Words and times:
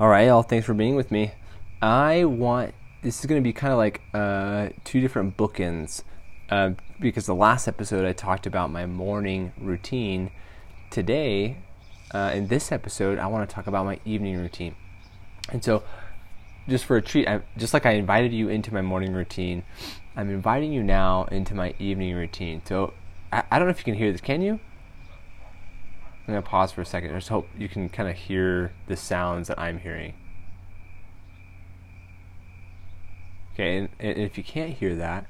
All 0.00 0.08
right, 0.08 0.28
y'all. 0.28 0.42
Thanks 0.42 0.64
for 0.64 0.72
being 0.72 0.94
with 0.96 1.10
me. 1.10 1.32
I 1.82 2.24
want 2.24 2.72
this 3.02 3.20
is 3.20 3.26
going 3.26 3.38
to 3.38 3.44
be 3.44 3.52
kind 3.52 3.70
of 3.70 3.76
like 3.76 4.00
uh, 4.14 4.70
two 4.82 4.98
different 4.98 5.36
bookends 5.36 6.04
uh, 6.48 6.70
because 6.98 7.26
the 7.26 7.34
last 7.34 7.68
episode 7.68 8.06
I 8.06 8.14
talked 8.14 8.46
about 8.46 8.70
my 8.70 8.86
morning 8.86 9.52
routine. 9.60 10.30
Today, 10.88 11.58
uh, 12.14 12.32
in 12.34 12.46
this 12.46 12.72
episode, 12.72 13.18
I 13.18 13.26
want 13.26 13.46
to 13.46 13.54
talk 13.54 13.66
about 13.66 13.84
my 13.84 14.00
evening 14.06 14.38
routine. 14.38 14.74
And 15.50 15.62
so, 15.62 15.82
just 16.66 16.86
for 16.86 16.96
a 16.96 17.02
treat, 17.02 17.28
I, 17.28 17.42
just 17.58 17.74
like 17.74 17.84
I 17.84 17.90
invited 17.90 18.32
you 18.32 18.48
into 18.48 18.72
my 18.72 18.80
morning 18.80 19.12
routine, 19.12 19.64
I'm 20.16 20.30
inviting 20.30 20.72
you 20.72 20.82
now 20.82 21.24
into 21.24 21.54
my 21.54 21.74
evening 21.78 22.14
routine. 22.14 22.62
So, 22.64 22.94
I, 23.30 23.42
I 23.50 23.58
don't 23.58 23.68
know 23.68 23.72
if 23.72 23.80
you 23.80 23.84
can 23.84 23.96
hear 23.96 24.10
this. 24.10 24.22
Can 24.22 24.40
you? 24.40 24.60
I'm 26.26 26.34
going 26.34 26.42
to 26.42 26.48
pause 26.48 26.72
for 26.72 26.80
a 26.80 26.86
second. 26.86 27.10
I 27.10 27.14
just 27.14 27.28
hope 27.28 27.48
you 27.58 27.68
can 27.68 27.88
kind 27.88 28.08
of 28.08 28.16
hear 28.16 28.72
the 28.86 28.96
sounds 28.96 29.48
that 29.48 29.58
I'm 29.58 29.78
hearing. 29.78 30.14
Okay, 33.54 33.78
and, 33.78 33.88
and, 33.98 34.18
if 34.18 34.38
you 34.38 34.44
can't 34.44 34.72
hear 34.72 34.94
that, 34.96 35.26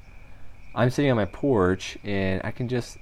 I'm 0.74 0.90
sitting 0.90 1.10
on 1.10 1.16
my 1.16 1.24
porch 1.24 1.98
and 2.04 2.40
I 2.44 2.50
can 2.50 2.68
just. 2.68 2.98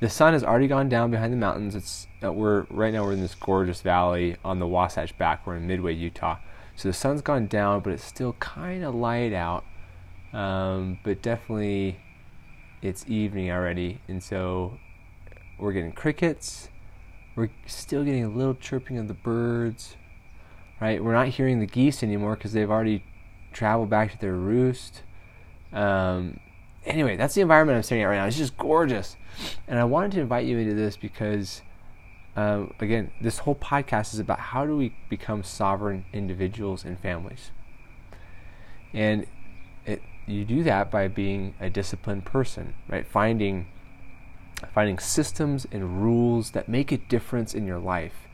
The 0.00 0.08
sun 0.08 0.32
has 0.32 0.42
already 0.42 0.66
gone 0.66 0.88
down 0.88 1.10
behind 1.10 1.32
the 1.32 1.36
mountains. 1.36 1.74
It's 1.74 2.06
uh, 2.22 2.32
we're 2.32 2.66
right 2.70 2.92
now 2.92 3.04
we're 3.04 3.12
in 3.12 3.20
this 3.20 3.34
gorgeous 3.34 3.82
valley 3.82 4.36
on 4.44 4.58
the 4.58 4.66
Wasatch 4.66 5.16
Back. 5.18 5.46
We're 5.46 5.56
in 5.56 5.66
Midway, 5.66 5.94
Utah. 5.94 6.38
So 6.76 6.88
the 6.88 6.94
sun's 6.94 7.20
gone 7.20 7.46
down, 7.46 7.80
but 7.80 7.92
it's 7.92 8.04
still 8.04 8.34
kind 8.34 8.84
of 8.84 8.94
light 8.94 9.32
out. 9.32 9.64
Um, 10.32 10.98
but 11.02 11.20
definitely, 11.20 12.00
it's 12.80 13.04
evening 13.08 13.50
already, 13.50 14.00
and 14.08 14.22
so 14.22 14.78
we're 15.58 15.72
getting 15.72 15.92
crickets 15.92 16.69
we're 17.40 17.50
still 17.66 18.04
getting 18.04 18.22
a 18.22 18.28
little 18.28 18.54
chirping 18.54 18.98
of 18.98 19.08
the 19.08 19.14
birds, 19.14 19.96
right? 20.78 21.02
We're 21.02 21.14
not 21.14 21.28
hearing 21.28 21.58
the 21.58 21.66
geese 21.66 22.02
anymore 22.02 22.36
because 22.36 22.52
they've 22.52 22.70
already 22.70 23.02
traveled 23.52 23.88
back 23.88 24.12
to 24.12 24.18
their 24.18 24.34
roost. 24.34 25.02
Um, 25.72 26.38
anyway, 26.84 27.16
that's 27.16 27.34
the 27.34 27.40
environment 27.40 27.76
I'm 27.76 27.82
staring 27.82 28.04
at 28.04 28.08
right 28.08 28.16
now. 28.16 28.26
It's 28.26 28.36
just 28.36 28.58
gorgeous. 28.58 29.16
And 29.66 29.78
I 29.78 29.84
wanted 29.84 30.12
to 30.12 30.20
invite 30.20 30.44
you 30.44 30.58
into 30.58 30.74
this 30.74 30.98
because, 30.98 31.62
um, 32.36 32.74
again, 32.78 33.10
this 33.22 33.38
whole 33.38 33.54
podcast 33.54 34.12
is 34.12 34.20
about 34.20 34.38
how 34.38 34.66
do 34.66 34.76
we 34.76 34.94
become 35.08 35.42
sovereign 35.42 36.04
individuals 36.12 36.84
and 36.84 37.00
families. 37.00 37.52
And 38.92 39.26
it, 39.86 40.02
you 40.26 40.44
do 40.44 40.62
that 40.64 40.90
by 40.90 41.08
being 41.08 41.54
a 41.58 41.70
disciplined 41.70 42.26
person, 42.26 42.74
right? 42.86 43.06
Finding 43.06 43.68
finding 44.74 44.98
systems 44.98 45.66
and 45.72 46.02
rules 46.02 46.50
that 46.52 46.68
make 46.68 46.92
a 46.92 46.98
difference 46.98 47.54
in 47.54 47.66
your 47.66 47.78
life 47.78 48.28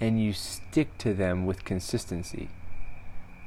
and 0.00 0.20
you 0.20 0.32
stick 0.32 0.98
to 0.98 1.14
them 1.14 1.46
with 1.46 1.64
consistency. 1.64 2.48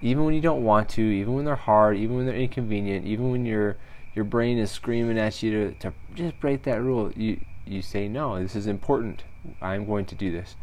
Even 0.01 0.23
when 0.23 0.33
you 0.33 0.41
don't 0.41 0.63
want 0.63 0.87
to, 0.87 1.01
even 1.01 1.33
when 1.33 1.43
they're 1.43 1.55
hard, 1.55 1.97
even 1.97 2.15
when 2.15 2.25
they're 2.25 2.35
inconvenient, 2.35 3.05
even 3.05 3.29
when 3.29 3.45
your 3.45 3.77
your 4.13 4.23
brain 4.23 4.57
is 4.57 4.71
screaming 4.71 5.19
at 5.19 5.43
you 5.43 5.51
to, 5.51 5.71
to 5.79 5.93
just 6.13 6.39
break 6.39 6.63
that 6.63 6.81
rule, 6.81 7.11
you 7.15 7.41
you 7.65 7.81
say 7.81 8.07
no, 8.07 8.41
this 8.41 8.55
is 8.55 8.67
important. 8.67 9.23
I'm 9.61 9.85
going 9.85 10.05
to 10.05 10.15
do 10.15 10.31
this. 10.31 10.55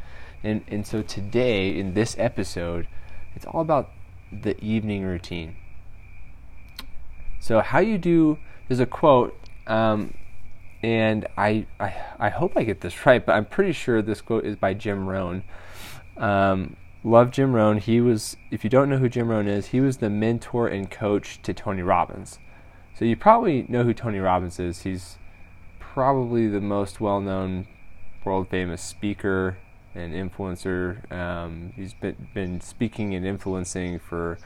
And 0.43 0.65
and 0.69 0.87
so 0.87 1.03
today 1.03 1.77
in 1.79 1.93
this 1.93 2.17
episode, 2.19 2.89
it's 3.35 3.45
all 3.45 3.61
about 3.61 3.91
the 4.33 4.59
evening 4.65 5.05
routine. 5.05 5.57
So 7.39 7.61
how 7.61 7.81
you 7.81 7.99
do 7.99 8.39
there's 8.69 8.81
a 8.81 8.87
quote 8.87 9.39
um, 9.67 10.15
and 10.83 11.27
I, 11.37 11.67
I, 11.79 11.95
I 12.19 12.29
hope 12.29 12.53
I 12.57 12.65
get 12.65 12.81
this 12.81 13.07
right, 13.07 13.25
but 13.25 13.33
I'm 13.33 13.45
pretty 13.45 13.73
sure 13.73 14.03
this 14.03 14.21
quote 14.21 14.45
is 14.45 14.57
by 14.57 14.75
Jim 14.75 15.09
Rohn. 15.09 15.45
Um, 16.17 16.77
love 17.05 17.31
Jim 17.31 17.53
Rohn. 17.53 17.79
He 17.79 18.01
was, 18.01 18.37
if 18.51 18.65
you 18.65 18.71
don't 18.71 18.89
know 18.89 18.99
who 18.99 19.09
Jim 19.09 19.29
Rohn 19.29 19.49
is, 19.49 19.69
he 19.69 19.81
was 19.81 19.99
the 19.99 20.11
mentor 20.11 20.69
and 20.69 20.91
coach 20.91 21.41
to 21.43 21.55
Tony 21.55 21.83
Robbins. 21.83 22.39
So 22.99 23.05
you 23.05 23.17
probably 23.17 23.65
know 23.69 23.85
who 23.85 23.95
Tony 23.95 24.19
Robbins 24.19 24.61
is. 24.61 24.83
He's 24.83 25.19
probably 25.79 26.49
the 26.49 26.61
most 26.61 27.01
well-known, 27.01 27.67
world-famous 28.25 28.83
speaker 28.83 29.57
and 29.95 30.13
influencer. 30.13 31.11
Um, 31.13 31.73
he's 31.77 31.95
been 31.95 32.29
been 32.33 32.61
speaking 32.61 33.15
and 33.15 33.27
influencing 33.27 33.99
for, 33.99 34.39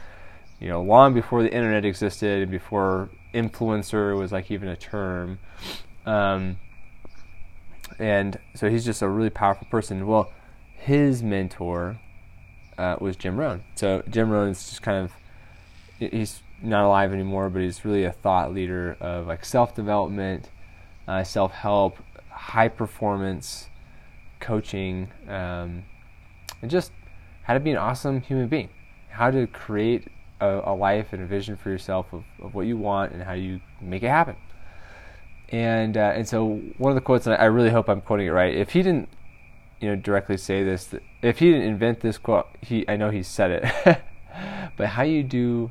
you 0.61 0.69
know, 0.69 0.83
long 0.83 1.15
before 1.15 1.43
the 1.43 1.53
internet 1.53 1.85
existed 1.85 2.43
and 2.43 2.51
before 2.51 3.11
influencer 3.35 4.17
was 4.17 4.33
like 4.33 4.51
even 4.51 4.69
a 4.69 4.77
term. 4.77 5.39
Um, 6.07 6.59
and 7.99 8.39
so 8.55 8.71
he's 8.71 8.85
just 8.85 9.03
a 9.03 9.09
really 9.09 9.31
powerful 9.31 9.67
person. 9.71 10.07
Well, 10.07 10.33
his 10.77 11.23
mentor 11.23 11.99
uh, 12.79 12.97
was 13.01 13.17
Jim 13.17 13.37
Rohn. 13.37 13.65
So 13.75 14.03
Jim 14.09 14.31
Rohn 14.31 14.51
is 14.51 14.69
just 14.69 14.83
kind 14.83 15.05
of 15.05 15.13
he's 15.99 16.43
not 16.63 16.85
alive 16.85 17.13
anymore, 17.13 17.51
but 17.51 17.63
he's 17.63 17.85
really 17.85 18.05
a 18.05 18.13
thought 18.13 18.53
leader 18.53 18.97
of 19.01 19.27
like 19.27 19.45
self 19.45 19.75
development, 19.75 20.51
uh, 21.09 21.25
self 21.25 21.53
help, 21.53 21.99
high 22.31 22.69
performance 22.69 23.69
coaching, 24.41 25.09
um, 25.29 25.85
and 26.63 26.71
just 26.71 26.93
how 27.43 27.55
to 27.55 27.61
be 27.61 27.71
an 27.71 27.77
awesome 27.77 28.21
human 28.21 28.49
being, 28.49 28.69
how 29.09 29.31
to 29.31 29.47
create 29.47 30.09
a, 30.41 30.61
a 30.65 30.75
life 30.75 31.13
and 31.13 31.23
a 31.23 31.27
vision 31.27 31.57
for 31.57 31.71
yourself 31.71 32.13
of, 32.13 32.25
of 32.43 32.55
what 32.55 32.67
you 32.67 32.77
want 32.77 33.13
and 33.13 33.23
how 33.23 33.33
you 33.33 33.61
make 33.81 34.03
it 34.03 34.09
happen 34.09 34.37
and 35.51 35.97
uh, 35.97 36.13
and 36.15 36.27
so 36.29 36.57
one 36.79 36.91
of 36.91 36.95
the 36.97 37.01
quotes, 37.01 37.27
and 37.27 37.37
I 37.37 37.45
really 37.45 37.71
hope 37.71 37.89
I'm 37.89 38.01
quoting 38.01 38.27
it 38.27 38.31
right. 38.31 38.55
If 38.55 38.71
he 38.71 38.83
didn't, 38.83 39.09
you 39.81 39.89
know, 39.89 39.97
directly 39.97 40.37
say 40.37 40.65
this, 40.65 40.95
if 41.23 41.39
he 41.39 41.53
didn't 41.53 41.69
invent 41.69 42.01
this 42.01 42.19
quote, 42.19 42.47
he 42.63 42.89
I 42.89 42.97
know 42.97 43.11
he 43.11 43.23
said 43.23 43.51
it. 43.51 44.03
but 44.77 44.89
how 44.89 45.03
you 45.03 45.23
do 45.23 45.71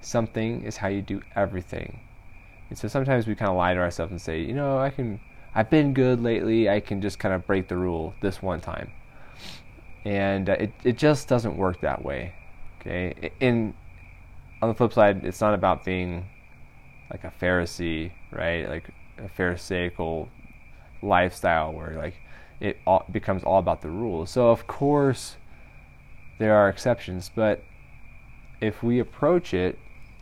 something 0.00 0.62
is 0.62 0.78
how 0.78 0.88
you 0.88 1.02
do 1.02 1.22
everything. 1.34 2.00
And 2.70 2.78
so 2.78 2.88
sometimes 2.88 3.26
we 3.26 3.34
kind 3.34 3.50
of 3.50 3.56
lie 3.56 3.74
to 3.74 3.80
ourselves 3.80 4.12
and 4.12 4.20
say, 4.20 4.40
you 4.40 4.54
know, 4.54 4.78
I 4.78 4.90
can, 4.90 5.20
I've 5.54 5.68
been 5.68 5.92
good 5.92 6.22
lately. 6.22 6.70
I 6.70 6.80
can 6.80 7.02
just 7.02 7.18
kind 7.18 7.34
of 7.34 7.46
break 7.46 7.68
the 7.68 7.76
rule 7.76 8.14
this 8.22 8.40
one 8.40 8.60
time. 8.60 8.90
And 10.04 10.48
uh, 10.48 10.56
it 10.58 10.72
it 10.82 10.98
just 10.98 11.28
doesn't 11.28 11.56
work 11.56 11.80
that 11.82 12.02
way. 12.04 12.34
Okay. 12.80 13.30
In 13.40 13.74
on 14.60 14.68
the 14.68 14.74
flip 14.74 14.92
side, 14.92 15.24
it's 15.24 15.40
not 15.40 15.54
about 15.54 15.84
being 15.84 16.26
like 17.10 17.24
a 17.24 17.32
Pharisee, 17.40 18.10
right? 18.32 18.68
Like 18.68 18.88
a 19.24 19.28
pharisaical 19.28 20.28
lifestyle 21.02 21.72
where 21.72 21.94
like 21.96 22.14
it 22.60 22.78
all 22.86 23.04
becomes 23.10 23.42
all 23.42 23.58
about 23.58 23.82
the 23.82 23.88
rules. 23.88 24.30
So 24.30 24.50
of 24.50 24.66
course 24.66 25.36
there 26.38 26.54
are 26.54 26.68
exceptions, 26.68 27.30
but 27.34 27.62
if 28.60 28.82
we 28.82 29.00
approach 29.00 29.54
it 29.54 29.78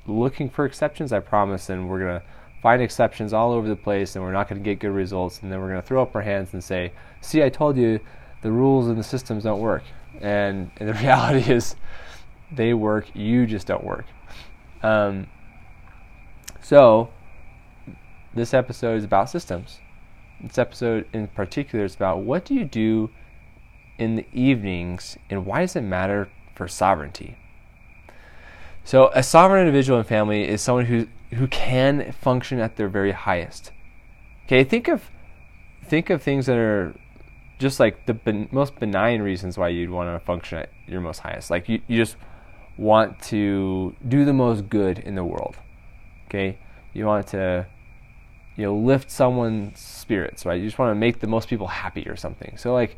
looking 0.07 0.49
for 0.49 0.65
exceptions, 0.65 1.13
I 1.13 1.21
promise, 1.21 1.67
then 1.67 1.87
we're 1.87 2.01
gonna 2.01 2.23
find 2.63 2.83
exceptions 2.83 3.33
all 3.33 3.53
over 3.53 3.69
the 3.69 3.77
place, 3.77 4.17
and 4.17 4.25
we're 4.25 4.33
not 4.33 4.49
gonna 4.49 4.61
get 4.61 4.79
good 4.79 4.91
results, 4.91 5.43
and 5.43 5.53
then 5.53 5.61
we're 5.61 5.69
gonna 5.69 5.83
throw 5.83 6.03
up 6.03 6.15
our 6.15 6.23
hands 6.23 6.53
and 6.53 6.63
say, 6.63 6.93
"See, 7.21 7.43
I 7.43 7.49
told 7.49 7.77
you, 7.77 8.01
the 8.43 8.51
rules 8.51 8.89
and 8.89 8.99
the 8.99 9.03
systems 9.03 9.45
don't 9.45 9.61
work." 9.61 9.83
And, 10.21 10.71
and 10.79 10.89
the 10.89 10.95
reality 11.05 11.51
is, 11.53 11.77
they 12.53 12.75
work. 12.75 13.15
You 13.15 13.47
just 13.47 13.67
don't 13.67 13.85
work. 13.85 14.07
Um, 14.83 15.27
so 16.63 17.11
this 18.35 18.55
episode 18.55 18.97
is 18.97 19.05
about 19.05 19.31
systems. 19.31 19.81
This 20.41 20.59
episode 20.59 21.07
in 21.13 21.29
particular 21.29 21.85
is 21.85 21.95
about 21.95 22.21
what 22.21 22.45
do 22.45 22.55
you 22.55 22.65
do 22.65 23.11
in 23.99 24.17
the 24.17 24.27
evenings 24.33 25.19
and 25.29 25.45
why 25.45 25.61
does 25.61 25.77
it 25.77 25.83
matter 25.83 26.29
for 26.55 26.67
sovereignty? 26.69 27.37
So, 28.85 29.11
a 29.15 29.23
sovereign 29.23 29.61
individual 29.61 29.99
and 29.99 30.09
family 30.09 30.49
is 30.49 30.63
someone 30.63 30.87
who 30.87 31.07
who 31.33 31.47
can 31.47 32.13
function 32.13 32.59
at 32.59 32.77
their 32.77 32.89
very 32.89 33.13
highest. 33.13 33.73
Okay, 34.47 34.65
think 34.65 34.89
of 34.89 35.11
think 35.85 36.11
of 36.11 36.23
things 36.23 36.47
that 36.47 36.57
are 36.57 36.95
just 37.59 37.79
like 37.79 38.07
the 38.07 38.15
ben, 38.15 38.49
most 38.51 38.77
benign 38.81 39.21
reasons 39.21 39.59
why 39.59 39.69
you'd 39.69 39.91
want 39.91 40.09
to 40.09 40.25
function 40.25 40.59
at 40.59 40.71
your 40.87 41.01
most 41.01 41.19
highest. 41.19 41.51
Like 41.51 41.69
you, 41.69 41.83
you 41.87 41.99
just 41.99 42.17
want 42.79 43.21
to 43.25 43.95
do 44.09 44.25
the 44.25 44.33
most 44.33 44.69
good 44.71 44.99
in 44.99 45.15
the 45.15 45.25
world. 45.25 45.57
Okay, 46.27 46.59
you 46.95 47.07
want 47.07 47.27
to 47.29 47.67
you 48.57 48.65
know 48.65 48.75
lift 48.75 49.11
someone's 49.11 49.79
spirits 49.79 50.45
right? 50.45 50.61
You 50.61 50.67
just 50.67 50.79
want 50.79 50.91
to 50.91 50.95
make 50.95 51.21
the 51.21 51.27
most 51.27 51.49
people 51.49 51.69
happy 51.69 52.07
or 52.09 52.17
something. 52.17 52.57
So 52.57 52.73
like 52.73 52.97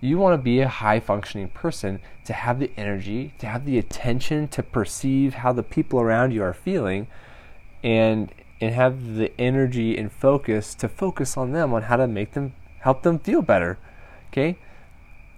you 0.00 0.18
want 0.18 0.34
to 0.34 0.42
be 0.42 0.60
a 0.60 0.68
high 0.68 0.98
functioning 0.98 1.48
person 1.48 2.00
to 2.24 2.32
have 2.32 2.58
the 2.58 2.70
energy 2.76 3.32
to 3.38 3.46
have 3.46 3.64
the 3.64 3.78
attention 3.78 4.48
to 4.48 4.62
perceive 4.62 5.34
how 5.34 5.52
the 5.52 5.62
people 5.62 6.00
around 6.00 6.32
you 6.32 6.42
are 6.42 6.52
feeling 6.52 7.06
and 7.82 8.32
and 8.60 8.74
have 8.74 9.14
the 9.14 9.32
energy 9.40 9.96
and 9.96 10.12
focus 10.12 10.74
to 10.74 10.88
focus 10.88 11.36
on 11.36 11.52
them 11.52 11.72
on 11.72 11.82
how 11.82 11.96
to 11.96 12.06
make 12.06 12.32
them 12.32 12.52
help 12.80 13.02
them 13.02 13.18
feel 13.18 13.42
better 13.42 13.78
okay? 14.30 14.58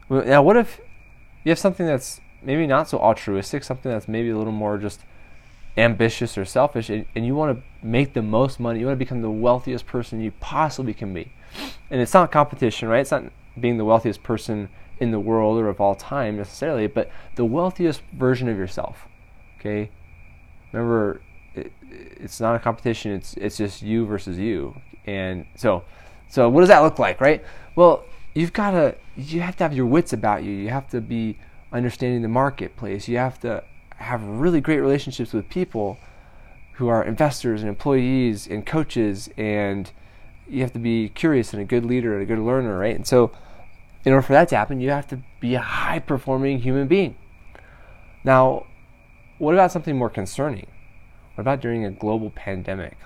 Now 0.09 0.43
what 0.43 0.57
if 0.57 0.81
you 1.45 1.51
have 1.51 1.59
something 1.59 1.87
that's 1.87 2.21
maybe 2.43 2.67
not 2.67 2.89
so 2.89 2.99
altruistic 2.99 3.65
something 3.65 3.91
that's 3.91 4.09
maybe 4.09 4.31
a 4.31 4.37
little 4.37 4.53
more 4.53 4.79
just 4.79 5.01
ambitious 5.76 6.38
or 6.38 6.44
selfish 6.44 6.88
and, 6.88 7.05
and 7.15 7.26
you 7.26 7.35
want 7.35 7.56
to 7.56 7.87
make 7.87 8.15
the 8.15 8.23
most 8.23 8.61
money, 8.61 8.81
you 8.81 8.87
want 8.87 8.99
to 8.99 9.05
become 9.05 9.23
the 9.23 9.31
wealthiest 9.31 9.87
person 9.87 10.21
you 10.21 10.31
possibly 10.41 10.94
can 10.94 11.12
be. 11.12 11.32
And 11.91 12.00
it's 12.00 12.15
not 12.15 12.31
competition, 12.31 12.88
right? 12.88 13.00
It's 13.00 13.11
not 13.11 13.25
being 13.59 13.79
the 13.79 13.85
wealthiest 13.85 14.23
person 14.23 14.69
in 14.99 15.11
the 15.11 15.21
world 15.21 15.59
or 15.59 15.69
of 15.69 15.81
all 15.81 15.94
time 15.94 16.37
necessarily, 16.37 16.87
but 16.87 17.11
the 17.35 17.44
wealthiest 17.44 18.03
version 18.12 18.49
of 18.49 18.56
yourself. 18.56 19.06
Okay? 19.59 19.91
Remember, 20.73 21.21
it, 21.55 21.73
it's 21.91 22.41
not 22.41 22.55
a 22.55 22.59
competition, 22.59 23.12
it's, 23.12 23.35
it's 23.35 23.56
just 23.56 23.82
you 23.82 24.06
versus 24.06 24.38
you. 24.38 24.75
And 25.06 25.47
so, 25.56 25.85
so 26.29 26.49
what 26.49 26.61
does 26.61 26.69
that 26.69 26.81
look 26.81 26.99
like, 26.99 27.20
right? 27.20 27.44
Well, 27.77 28.05
you've 28.35 28.53
got 28.53 28.73
to, 28.73 28.94
you 29.17 29.41
have 29.41 29.56
to 29.56 29.65
have 29.65 29.75
your 29.75 29.87
wits 29.87 30.12
about 30.12 30.43
you. 30.43 30.53
You 30.53 30.70
have 30.70 30.88
to 30.91 31.00
be 31.00 31.38
understanding 31.73 32.23
the 32.23 32.29
marketplace. 32.29 33.09
You 33.09 33.19
have 33.19 33.41
to 33.41 33.65
have 33.96 34.23
really 34.23 34.61
great 34.61 34.81
relationships 34.81 35.32
with 35.32 35.49
people 35.49 35.99
who 36.75 36.88
are 36.88 37.05
investors 37.05 37.61
and 37.61 37.69
employees 37.69 38.46
and 38.46 38.67
coaches 38.67 39.29
and 39.37 39.93
you 40.49 40.61
have 40.61 40.73
to 40.73 40.79
be 40.79 41.08
curious 41.08 41.52
and 41.52 41.62
a 41.62 41.64
good 41.64 41.85
leader 41.85 42.14
and 42.14 42.23
a 42.23 42.26
good 42.26 42.38
learner, 42.38 42.79
right? 42.79 42.94
And 42.94 43.06
so 43.06 43.31
in 44.05 44.12
order 44.12 44.23
for 44.23 44.32
that 44.35 44.49
to 44.49 44.56
happen, 44.56 44.81
you 44.81 44.91
have 44.91 45.06
to 45.08 45.20
be 45.41 45.55
a 45.55 45.61
high 45.61 45.99
performing 45.99 46.58
human 46.61 46.88
being. 46.88 47.17
Now, 48.25 48.67
what 49.38 49.55
about 49.55 49.73
something 49.73 49.96
more 49.96 50.11
concerning? 50.11 50.67
What 51.35 51.43
about 51.43 51.61
during 51.61 51.85
a 51.85 51.91
global 51.91 52.31
pandemic? 52.31 52.96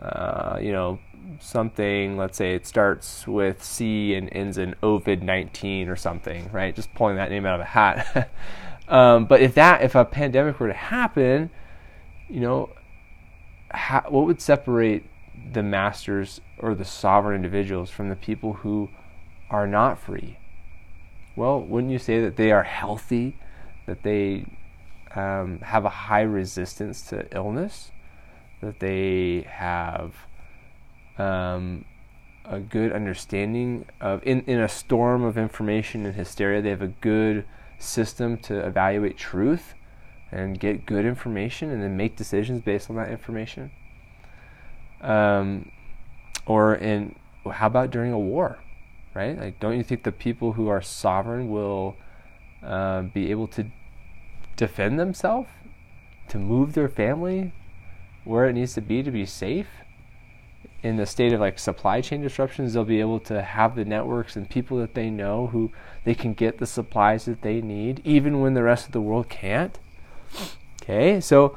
Uh, 0.00 0.58
you 0.60 0.72
know, 0.72 0.98
something, 1.38 2.16
let's 2.16 2.36
say 2.36 2.54
it 2.54 2.66
starts 2.66 3.26
with 3.26 3.62
C 3.62 4.14
and 4.14 4.28
ends 4.32 4.58
in 4.58 4.74
Ovid 4.82 5.22
19 5.22 5.88
or 5.88 5.96
something, 5.96 6.50
right? 6.52 6.74
Just 6.74 6.92
pulling 6.94 7.16
that 7.16 7.30
name 7.30 7.46
out 7.46 7.56
of 7.56 7.60
a 7.60 7.64
hat. 7.64 8.30
um, 8.92 9.24
but 9.24 9.40
if 9.40 9.54
that, 9.54 9.80
if 9.80 9.94
a 9.94 10.04
pandemic 10.04 10.60
were 10.60 10.68
to 10.68 10.74
happen, 10.74 11.48
you 12.28 12.40
know, 12.40 12.68
how, 13.70 14.04
what 14.10 14.26
would 14.26 14.38
separate 14.38 15.06
the 15.50 15.62
masters 15.62 16.42
or 16.58 16.74
the 16.74 16.84
sovereign 16.84 17.34
individuals 17.34 17.88
from 17.88 18.10
the 18.10 18.16
people 18.16 18.52
who 18.52 18.90
are 19.48 19.66
not 19.66 19.98
free? 19.98 20.36
Well, 21.34 21.62
wouldn't 21.62 21.90
you 21.90 21.98
say 21.98 22.20
that 22.20 22.36
they 22.36 22.52
are 22.52 22.64
healthy, 22.64 23.38
that 23.86 24.02
they 24.02 24.44
um, 25.14 25.60
have 25.60 25.86
a 25.86 25.90
high 25.90 26.20
resistance 26.20 27.00
to 27.08 27.26
illness, 27.34 27.92
that 28.60 28.78
they 28.80 29.46
have 29.48 30.14
um, 31.16 31.86
a 32.44 32.60
good 32.60 32.92
understanding 32.92 33.86
of, 34.02 34.22
in, 34.22 34.42
in 34.42 34.60
a 34.60 34.68
storm 34.68 35.24
of 35.24 35.38
information 35.38 36.04
and 36.04 36.14
hysteria, 36.14 36.60
they 36.60 36.68
have 36.68 36.82
a 36.82 36.88
good 36.88 37.46
system 37.82 38.36
to 38.38 38.58
evaluate 38.66 39.16
truth 39.16 39.74
and 40.30 40.58
get 40.58 40.86
good 40.86 41.04
information 41.04 41.70
and 41.70 41.82
then 41.82 41.96
make 41.96 42.16
decisions 42.16 42.62
based 42.62 42.88
on 42.88 42.96
that 42.96 43.10
information. 43.10 43.70
Um, 45.00 45.70
or 46.46 46.74
in 46.74 47.16
how 47.50 47.66
about 47.66 47.90
during 47.90 48.12
a 48.12 48.18
war, 48.18 48.58
right? 49.14 49.38
Like, 49.38 49.60
don't 49.60 49.76
you 49.76 49.82
think 49.82 50.04
the 50.04 50.12
people 50.12 50.52
who 50.52 50.68
are 50.68 50.80
sovereign 50.80 51.50
will 51.50 51.96
uh, 52.62 53.02
be 53.02 53.30
able 53.30 53.48
to 53.48 53.66
defend 54.56 54.98
themselves, 54.98 55.48
to 56.28 56.38
move 56.38 56.74
their 56.74 56.88
family 56.88 57.52
where 58.24 58.46
it 58.46 58.52
needs 58.52 58.74
to 58.74 58.80
be 58.80 59.02
to 59.02 59.10
be 59.10 59.26
safe? 59.26 59.68
In 60.82 60.96
the 60.96 61.06
state 61.06 61.32
of 61.32 61.40
like 61.40 61.58
supply 61.58 62.00
chain 62.00 62.22
disruptions, 62.22 62.72
they'll 62.72 62.84
be 62.84 63.00
able 63.00 63.20
to 63.20 63.42
have 63.42 63.76
the 63.76 63.84
networks 63.84 64.36
and 64.36 64.48
people 64.48 64.78
that 64.78 64.94
they 64.94 65.10
know 65.10 65.48
who 65.48 65.70
they 66.04 66.14
can 66.14 66.34
get 66.34 66.58
the 66.58 66.66
supplies 66.66 67.24
that 67.26 67.42
they 67.42 67.60
need, 67.60 68.00
even 68.04 68.40
when 68.40 68.54
the 68.54 68.62
rest 68.62 68.86
of 68.86 68.92
the 68.92 69.00
world 69.00 69.28
can't. 69.28 69.78
Okay, 70.82 71.20
so 71.20 71.56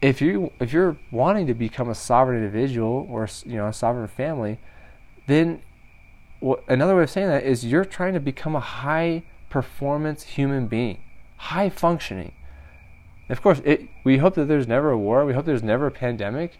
if 0.00 0.20
you 0.20 0.52
if 0.60 0.72
you're 0.72 0.96
wanting 1.10 1.46
to 1.46 1.54
become 1.54 1.88
a 1.88 1.94
sovereign 1.94 2.38
individual 2.38 3.06
or 3.10 3.28
you 3.44 3.56
know 3.56 3.68
a 3.68 3.72
sovereign 3.72 4.08
family, 4.08 4.58
then 5.26 5.62
what, 6.40 6.62
another 6.68 6.96
way 6.96 7.04
of 7.04 7.10
saying 7.10 7.28
that 7.28 7.44
is 7.44 7.64
you're 7.64 7.84
trying 7.84 8.14
to 8.14 8.20
become 8.20 8.54
a 8.54 8.60
high 8.60 9.22
performance 9.48 10.24
human 10.24 10.66
being, 10.66 11.00
high 11.36 11.70
functioning. 11.70 12.32
Of 13.28 13.40
course, 13.40 13.62
it, 13.64 13.88
we 14.04 14.18
hope 14.18 14.34
that 14.34 14.46
there's 14.46 14.66
never 14.66 14.90
a 14.90 14.98
war. 14.98 15.24
We 15.24 15.32
hope 15.32 15.46
there's 15.46 15.62
never 15.62 15.86
a 15.86 15.90
pandemic. 15.90 16.58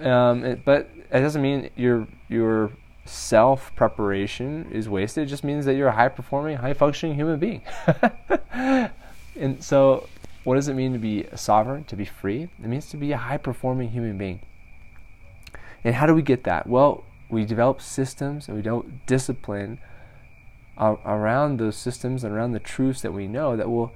Um, 0.00 0.44
it, 0.44 0.64
but 0.64 0.90
it 1.12 1.20
doesn't 1.20 1.42
mean 1.42 1.70
your 1.76 2.06
your 2.28 2.72
self 3.04 3.74
preparation 3.76 4.68
is 4.72 4.88
wasted. 4.88 5.24
It 5.24 5.30
just 5.30 5.44
means 5.44 5.64
that 5.64 5.74
you're 5.74 5.88
a 5.88 5.92
high 5.92 6.08
performing, 6.08 6.56
high 6.56 6.74
functioning 6.74 7.14
human 7.14 7.38
being. 7.38 7.62
and 9.36 9.62
so, 9.62 10.08
what 10.44 10.56
does 10.56 10.68
it 10.68 10.74
mean 10.74 10.92
to 10.92 10.98
be 10.98 11.26
sovereign, 11.34 11.84
to 11.84 11.96
be 11.96 12.04
free? 12.04 12.48
It 12.62 12.66
means 12.66 12.88
to 12.90 12.96
be 12.96 13.12
a 13.12 13.16
high 13.16 13.38
performing 13.38 13.90
human 13.90 14.18
being. 14.18 14.40
And 15.84 15.94
how 15.94 16.06
do 16.06 16.14
we 16.14 16.22
get 16.22 16.44
that? 16.44 16.66
Well, 16.66 17.04
we 17.30 17.44
develop 17.44 17.80
systems 17.80 18.48
and 18.48 18.56
we 18.56 18.62
develop 18.62 18.86
discipline 19.06 19.78
around 20.78 21.58
those 21.58 21.76
systems 21.76 22.22
and 22.22 22.34
around 22.34 22.52
the 22.52 22.60
truths 22.60 23.00
that 23.00 23.12
we 23.12 23.26
know 23.26 23.56
that 23.56 23.70
will 23.70 23.92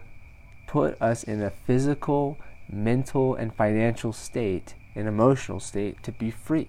put 0.67 1.01
us 1.03 1.23
in 1.25 1.43
a 1.43 1.51
physical, 1.51 2.39
mental, 2.71 3.35
and 3.35 3.55
financial 3.55 4.13
state 4.13 4.75
an 4.95 5.07
emotional 5.07 5.61
state 5.61 6.03
to 6.03 6.13
be 6.13 6.31
free. 6.31 6.69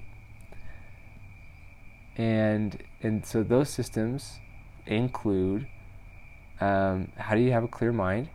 And 2.18 2.84
and 3.02 3.26
so 3.26 3.42
those 3.42 3.70
systems 3.70 4.40
include 4.86 5.68
um, 6.60 7.12
how 7.18 7.36
do 7.36 7.42
you 7.42 7.52
have 7.52 7.64
a 7.64 7.68
clear 7.68 7.92
mind, 7.92 8.30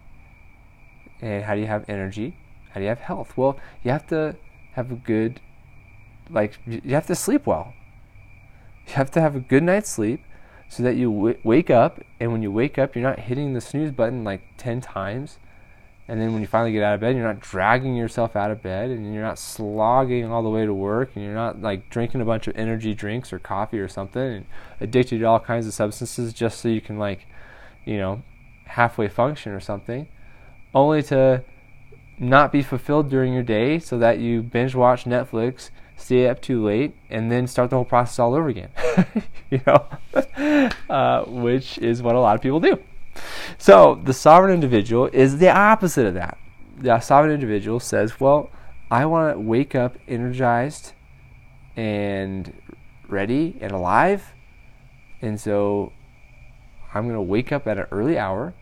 and 1.21 1.44
how 1.44 1.55
do 1.55 1.61
you 1.61 1.67
have 1.67 1.85
energy, 1.88 2.37
how 2.71 2.81
do 2.81 2.83
you 2.83 2.88
have 2.88 3.00
health? 3.00 3.37
Well, 3.37 3.59
you 3.85 3.91
have 3.91 4.06
to 4.09 4.37
have 4.73 4.91
a 4.91 4.97
good, 4.97 5.41
like 6.29 6.59
you 6.67 6.94
have 6.94 7.06
to 7.06 7.15
sleep 7.15 7.47
well. 7.47 7.73
You 8.87 8.94
have 8.94 9.11
to 9.12 9.21
have 9.21 9.37
a 9.37 9.41
good 9.41 9.62
night's 9.62 9.91
sleep 9.91 10.23
so 10.69 10.82
that 10.82 10.97
you 10.97 11.12
w- 11.12 11.39
wake 11.44 11.71
up, 11.71 12.00
and 12.19 12.32
when 12.32 12.43
you 12.43 12.50
wake 12.50 12.79
up, 12.79 12.97
you're 12.97 13.09
not 13.09 13.21
hitting 13.21 13.53
the 13.53 13.61
snooze 13.61 13.93
button 13.93 14.25
like 14.25 14.43
ten 14.56 14.81
times 14.81 15.39
and 16.08 16.20
then 16.20 16.32
when 16.32 16.41
you 16.41 16.47
finally 16.47 16.73
get 16.73 16.85
out 16.85 16.94
of 16.94 17.00
bed, 17.00 17.17
you're 17.17 17.26
not 17.26 17.41
dragging 17.41 17.97
yourself 17.97 18.37
out 18.37 18.53
of 18.53 18.62
bed 18.62 18.91
and 18.91 19.12
you're 19.12 19.25
not 19.25 19.38
slogging 19.38 20.25
all 20.26 20.43
the 20.43 20.49
way 20.49 20.64
to 20.64 20.73
work 20.73 21.11
and 21.14 21.25
you're 21.25 21.35
not 21.35 21.61
like 21.61 21.91
drinking 21.91 22.20
a 22.20 22.25
bunch 22.25 22.47
of 22.47 22.56
energy 22.56 22.94
drinks 22.94 23.32
or 23.32 23.41
coffee 23.41 23.81
or 23.81 23.88
something 23.88 24.23
and 24.23 24.47
addicted 24.81 25.19
to 25.19 25.25
all 25.25 25.41
kinds 25.41 25.67
of 25.67 25.75
substances 25.75 26.32
just 26.32 26.61
so 26.61 26.69
you 26.69 26.81
can 26.81 26.97
like, 26.97 27.26
you 27.85 27.99
know, 27.99 28.23
halfway 28.67 29.08
function 29.08 29.50
or 29.50 29.58
something. 29.58 30.06
Only 30.73 31.03
to 31.05 31.43
not 32.19 32.53
be 32.53 32.62
fulfilled 32.62 33.11
during 33.11 33.35
your 33.35 33.43
day 33.43 33.81
so 33.81 33.99
that 33.99 34.20
you 34.20 34.43
binge 34.43 34.76
watch 34.76 35.05
Netflix, 35.05 35.70
stay 35.97 36.29
up 36.29 36.41
too 36.41 36.64
late, 36.64 36.94
and 37.11 37.32
then 37.32 37.49
start 37.49 37.70
the 37.70 37.76
whole 37.76 37.85
process 37.85 38.20
all 38.20 38.35
over 38.35 38.49
again. 38.49 38.70
you 39.50 39.61
know, 39.67 39.87
uh, 40.88 41.25
which 41.25 41.79
is 41.79 42.00
what 42.00 42.14
a 42.14 42.20
lot 42.20 42.37
of 42.37 42.43
people 42.43 42.61
do. 42.61 42.79
So 43.59 44.01
the 44.05 44.13
sovereign 44.13 44.53
individual 44.53 45.07
is 45.13 45.39
the 45.39 45.51
opposite 45.51 46.06
of 46.06 46.15
that. 46.15 46.39
The 46.79 47.01
sovereign 47.01 47.32
individual 47.32 47.81
says, 47.81 48.20
Well, 48.20 48.51
I 48.91 49.06
want 49.06 49.35
to 49.35 49.41
wake 49.41 49.75
up 49.75 49.96
energized 50.06 50.93
and 51.77 52.53
ready 53.08 53.56
and 53.61 53.73
alive. 53.73 54.32
And 55.20 55.41
so 55.41 55.93
I'm 56.94 57.05
going 57.05 57.15
to 57.15 57.23
wake 57.23 57.53
up 57.53 57.67
at 57.67 57.79
an 57.79 57.87
early 57.91 58.19
hour, 58.19 58.55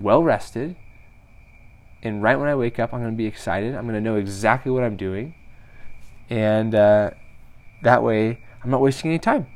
well 0.00 0.22
rested. 0.22 0.76
And 2.02 2.22
right 2.22 2.38
when 2.38 2.48
I 2.48 2.54
wake 2.54 2.78
up, 2.78 2.94
I'm 2.94 3.00
going 3.00 3.12
to 3.12 3.16
be 3.16 3.26
excited. 3.26 3.74
I'm 3.74 3.84
going 3.84 3.94
to 3.94 4.00
know 4.00 4.16
exactly 4.16 4.70
what 4.70 4.84
I'm 4.84 4.96
doing. 4.96 5.34
And 6.30 6.74
uh, 6.74 7.10
that 7.82 8.02
way, 8.02 8.44
I'm 8.62 8.70
not 8.70 8.80
wasting 8.80 9.10
any 9.10 9.18
time. 9.18 9.46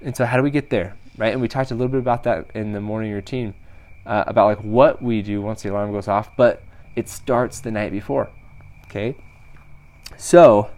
And 0.00 0.16
so, 0.16 0.24
how 0.24 0.36
do 0.36 0.42
we 0.42 0.50
get 0.50 0.70
there? 0.70 0.96
Right? 1.18 1.32
And 1.32 1.42
we 1.42 1.48
talked 1.48 1.70
a 1.70 1.74
little 1.74 1.88
bit 1.88 1.98
about 2.00 2.22
that 2.22 2.46
in 2.54 2.72
the 2.72 2.80
morning 2.80 3.12
routine 3.12 3.54
uh, 4.06 4.24
about 4.26 4.46
like 4.46 4.64
what 4.64 5.02
we 5.02 5.20
do 5.20 5.42
once 5.42 5.62
the 5.62 5.70
alarm 5.70 5.92
goes 5.92 6.08
off, 6.08 6.34
but 6.36 6.62
it 6.96 7.08
starts 7.08 7.60
the 7.60 7.70
night 7.70 7.92
before. 7.92 8.30
Okay, 8.86 9.16
so 10.16 10.70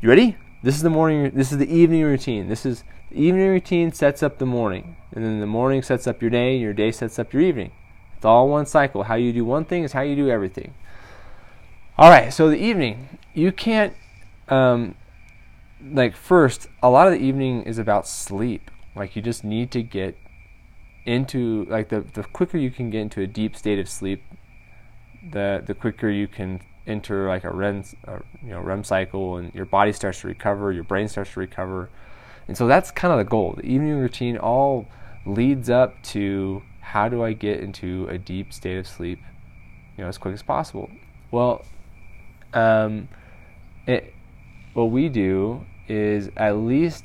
you 0.00 0.08
ready? 0.08 0.36
This 0.62 0.76
is 0.76 0.82
the 0.82 0.90
morning. 0.90 1.30
This 1.34 1.52
is 1.52 1.58
the 1.58 1.70
evening 1.70 2.02
routine. 2.02 2.48
This 2.48 2.64
is 2.64 2.84
the 3.10 3.20
evening 3.20 3.48
routine 3.48 3.92
sets 3.92 4.22
up 4.22 4.38
the 4.38 4.46
morning, 4.46 4.96
and 5.12 5.22
then 5.22 5.40
the 5.40 5.46
morning 5.46 5.82
sets 5.82 6.06
up 6.06 6.22
your 6.22 6.30
day, 6.30 6.52
and 6.52 6.62
your 6.62 6.72
day 6.72 6.90
sets 6.92 7.18
up 7.18 7.32
your 7.32 7.42
evening. 7.42 7.72
It's 8.16 8.24
all 8.24 8.48
one 8.48 8.66
cycle. 8.66 9.02
How 9.02 9.16
you 9.16 9.32
do 9.32 9.44
one 9.44 9.64
thing 9.64 9.82
is 9.82 9.92
how 9.92 10.02
you 10.02 10.16
do 10.16 10.30
everything. 10.30 10.74
All 11.98 12.08
right. 12.08 12.32
So 12.32 12.48
the 12.48 12.56
evening, 12.56 13.18
you 13.34 13.52
can't. 13.52 13.94
Um, 14.48 14.94
like 15.84 16.14
first, 16.14 16.68
a 16.82 16.88
lot 16.88 17.08
of 17.08 17.12
the 17.12 17.18
evening 17.18 17.64
is 17.64 17.78
about 17.78 18.06
sleep. 18.06 18.70
Like 18.94 19.16
you 19.16 19.22
just 19.22 19.44
need 19.44 19.70
to 19.72 19.82
get 19.82 20.16
into 21.04 21.64
like 21.68 21.88
the 21.88 22.00
the 22.00 22.22
quicker 22.22 22.58
you 22.58 22.70
can 22.70 22.90
get 22.90 23.00
into 23.00 23.20
a 23.20 23.26
deep 23.26 23.56
state 23.56 23.78
of 23.78 23.88
sleep, 23.88 24.22
the 25.32 25.62
the 25.64 25.74
quicker 25.74 26.08
you 26.08 26.28
can 26.28 26.60
enter 26.86 27.28
like 27.28 27.44
a 27.44 27.50
REM 27.50 27.84
a, 28.04 28.20
you 28.42 28.50
know 28.50 28.60
REM 28.60 28.84
cycle 28.84 29.36
and 29.36 29.54
your 29.54 29.64
body 29.64 29.92
starts 29.92 30.20
to 30.20 30.28
recover, 30.28 30.72
your 30.72 30.84
brain 30.84 31.08
starts 31.08 31.32
to 31.32 31.40
recover, 31.40 31.88
and 32.48 32.56
so 32.56 32.66
that's 32.66 32.90
kind 32.90 33.12
of 33.12 33.18
the 33.18 33.28
goal. 33.28 33.54
The 33.56 33.66
evening 33.66 33.96
routine 33.98 34.36
all 34.36 34.86
leads 35.24 35.70
up 35.70 36.02
to 36.02 36.62
how 36.80 37.08
do 37.08 37.22
I 37.22 37.32
get 37.32 37.60
into 37.60 38.06
a 38.08 38.18
deep 38.18 38.52
state 38.52 38.76
of 38.76 38.86
sleep, 38.86 39.20
you 39.96 40.04
know, 40.04 40.08
as 40.08 40.18
quick 40.18 40.34
as 40.34 40.42
possible. 40.42 40.90
Well, 41.30 41.64
um, 42.52 43.08
it, 43.86 44.12
what 44.74 44.86
we 44.86 45.08
do 45.08 45.64
is 45.88 46.30
at 46.36 46.56
least 46.56 47.04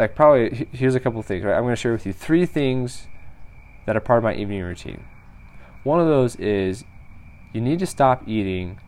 like 0.00 0.16
probably 0.16 0.66
here's 0.72 0.94
a 0.94 1.00
couple 1.00 1.22
things. 1.22 1.44
Right, 1.44 1.54
I'm 1.54 1.62
going 1.62 1.74
to 1.74 1.80
share 1.80 1.92
with 1.92 2.06
you 2.06 2.12
three 2.12 2.46
things 2.46 3.06
that 3.86 3.96
are 3.96 4.00
part 4.00 4.18
of 4.18 4.24
my 4.24 4.34
evening 4.34 4.62
routine. 4.62 5.04
One 5.84 6.00
of 6.00 6.06
those 6.06 6.36
is 6.36 6.84
you 7.52 7.60
need 7.60 7.78
to 7.80 7.86
stop 7.86 8.26
eating 8.26 8.80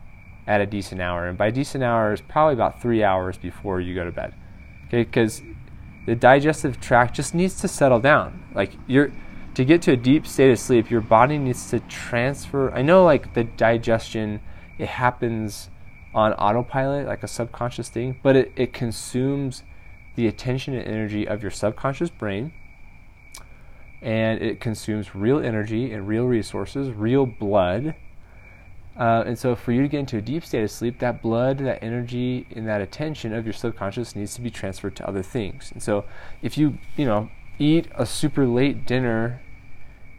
at 0.47 0.61
a 0.61 0.67
decent 0.67 1.01
hour, 1.01 1.29
and 1.29 1.37
by 1.37 1.51
decent 1.51 1.85
hour 1.85 2.13
is 2.13 2.23
probably 2.23 2.55
about 2.55 2.81
three 2.81 3.05
hours 3.05 3.37
before 3.37 3.81
you 3.81 3.95
go 3.95 4.05
to 4.05 4.11
bed. 4.11 4.35
Okay, 4.87 5.05
because 5.05 5.43
the 6.07 6.17
digestive 6.17 6.81
tract 6.81 7.15
just 7.15 7.35
needs 7.35 7.61
to 7.61 7.69
settle 7.69 8.01
down. 8.01 8.43
Like 8.55 8.73
you're 8.87 9.13
to 9.55 9.67
get 9.67 9.83
to 9.83 9.93
a 9.93 9.97
deep 9.97 10.27
state 10.27 10.51
of 10.51 10.59
sleep, 10.59 10.91
your 10.91 11.03
body 11.03 11.37
needs 11.37 11.69
to 11.71 11.81
transfer. 11.81 12.73
I 12.73 12.81
know, 12.81 13.05
like 13.05 13.35
the 13.35 13.45
digestion, 13.45 14.41
it 14.79 14.89
happens 14.89 15.69
on 16.15 16.33
autopilot, 16.33 17.07
like 17.07 17.23
a 17.23 17.29
subconscious 17.29 17.91
thing, 17.91 18.19
but 18.23 18.35
it, 18.35 18.53
it 18.57 18.73
consumes 18.73 19.63
the 20.15 20.27
attention 20.27 20.75
and 20.75 20.87
energy 20.87 21.27
of 21.27 21.43
your 21.43 21.51
subconscious 21.51 22.11
brain. 22.11 22.53
And 24.01 24.43
it 24.43 24.61
consumes 24.61 25.15
real 25.15 25.39
energy 25.39 25.93
and 25.93 26.09
real 26.09 26.27
resources, 26.27 26.91
real 26.91 27.25
blood. 27.25 27.95
Uh, 28.99 29.25
and 29.27 29.39
so, 29.39 29.55
for 29.55 29.73
you 29.73 29.81
to 29.81 29.89
get 29.89 30.01
into 30.01 30.19
a 30.19 30.21
deep 30.21 30.45
state 30.45 30.63
of 30.63 30.71
sleep, 30.71 30.99
that 30.99 31.23
blood, 31.23 31.59
that 31.59 31.83
energy, 31.83 32.47
and 32.55 32.67
that 32.67 32.83
attention 32.83 33.33
of 33.33 33.47
your 33.47 33.53
subconscious 33.53 34.15
needs 34.15 34.35
to 34.35 34.43
be 34.43 34.51
transferred 34.51 34.95
to 34.97 35.09
other 35.09 35.23
things. 35.23 35.71
And 35.73 35.83
so, 35.83 36.05
if 36.43 36.59
you, 36.59 36.77
you 36.97 37.07
know, 37.07 37.31
eat 37.59 37.89
a 37.95 38.05
super 38.05 38.47
late 38.47 38.85
dinner 38.85 39.41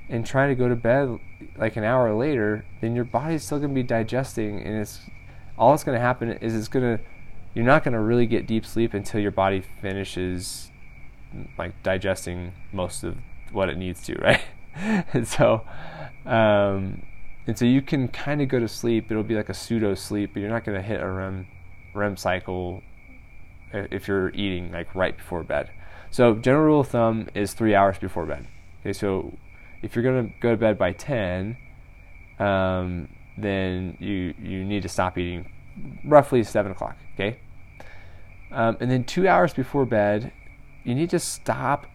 and 0.10 0.26
try 0.26 0.48
to 0.48 0.56
go 0.56 0.68
to 0.68 0.76
bed 0.76 1.20
like 1.58 1.76
an 1.76 1.84
hour 1.84 2.14
later, 2.16 2.66
then 2.82 2.96
your 2.96 3.06
body's 3.06 3.44
still 3.44 3.60
going 3.60 3.70
to 3.70 3.76
be 3.76 3.84
digesting, 3.84 4.60
and 4.62 4.76
it's 4.76 5.02
all 5.58 5.72
that's 5.72 5.84
going 5.84 5.96
to 5.96 6.02
happen 6.02 6.32
is 6.32 6.56
it's 6.56 6.68
going 6.68 6.98
to 6.98 7.04
you're 7.54 7.66
not 7.66 7.84
going 7.84 7.94
to 7.94 8.00
really 8.00 8.26
get 8.26 8.48
deep 8.48 8.66
sleep 8.66 8.94
until 8.94 9.20
your 9.22 9.32
body 9.32 9.64
finishes 9.82 10.72
like 11.58 11.82
digesting 11.84 12.54
most 12.72 13.04
of 13.04 13.18
what 13.52 13.70
it 13.70 13.78
needs 13.78 14.04
to, 14.04 14.16
right? 14.22 14.42
and 14.76 15.28
so, 15.28 15.62
um, 16.26 17.04
and 17.46 17.58
so 17.58 17.66
you 17.66 17.82
can 17.82 18.08
kind 18.08 18.42
of 18.42 18.48
go 18.48 18.60
to 18.60 18.68
sleep. 18.68 19.12
It'll 19.12 19.24
be 19.24 19.36
like 19.36 19.50
a 19.50 19.54
pseudo 19.54 19.94
sleep, 19.96 20.32
but 20.34 20.40
you're 20.40 20.50
not 20.50 20.64
going 20.64 20.78
to 20.78 20.82
hit 20.82 21.02
a 21.02 21.08
REM 21.08 21.48
REM 21.94 22.18
cycle 22.18 22.82
if 23.74 24.08
you're 24.08 24.30
eating 24.30 24.72
like 24.72 24.94
right 24.96 25.16
before 25.16 25.44
bed. 25.44 25.70
So 26.12 26.36
general 26.36 26.66
rule 26.66 26.80
of 26.82 26.90
thumb 26.90 27.28
is 27.34 27.54
three 27.54 27.76
hours 27.76 27.98
before 27.98 28.26
bed. 28.26 28.48
Okay, 28.82 28.94
so 28.94 29.38
if 29.82 29.96
you're 29.96 30.04
going 30.04 30.30
to 30.30 30.34
go 30.40 30.52
to 30.52 30.58
bed 30.58 30.78
by 30.78 30.94
ten, 30.94 31.58
um, 32.40 33.10
then 33.38 33.98
you 34.00 34.34
you 34.40 34.64
need 34.64 34.84
to 34.84 34.90
stop 34.90 35.18
eating 35.18 35.52
roughly 36.06 36.44
seven 36.44 36.72
o'clock. 36.72 36.98
Okay, 37.16 37.40
um, 38.54 38.78
and 38.80 38.90
then 38.90 39.04
two 39.04 39.28
hours 39.28 39.54
before 39.54 39.86
bed, 39.86 40.32
you 40.84 40.96
need 40.96 41.10
to 41.10 41.20
stop. 41.20 41.88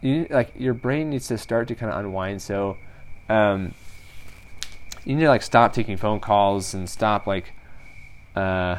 You 0.00 0.26
like 0.30 0.52
your 0.56 0.74
brain 0.74 1.10
needs 1.10 1.28
to 1.28 1.38
start 1.38 1.68
to 1.68 1.74
kind 1.74 1.92
of 1.92 1.98
unwind. 1.98 2.42
So 2.42 2.76
um, 3.28 3.74
you 5.04 5.14
need 5.14 5.22
to 5.22 5.28
like 5.28 5.42
stop 5.42 5.72
taking 5.72 5.96
phone 5.96 6.20
calls 6.20 6.74
and 6.74 6.88
stop 6.88 7.26
like 7.26 7.52
uh, 8.36 8.78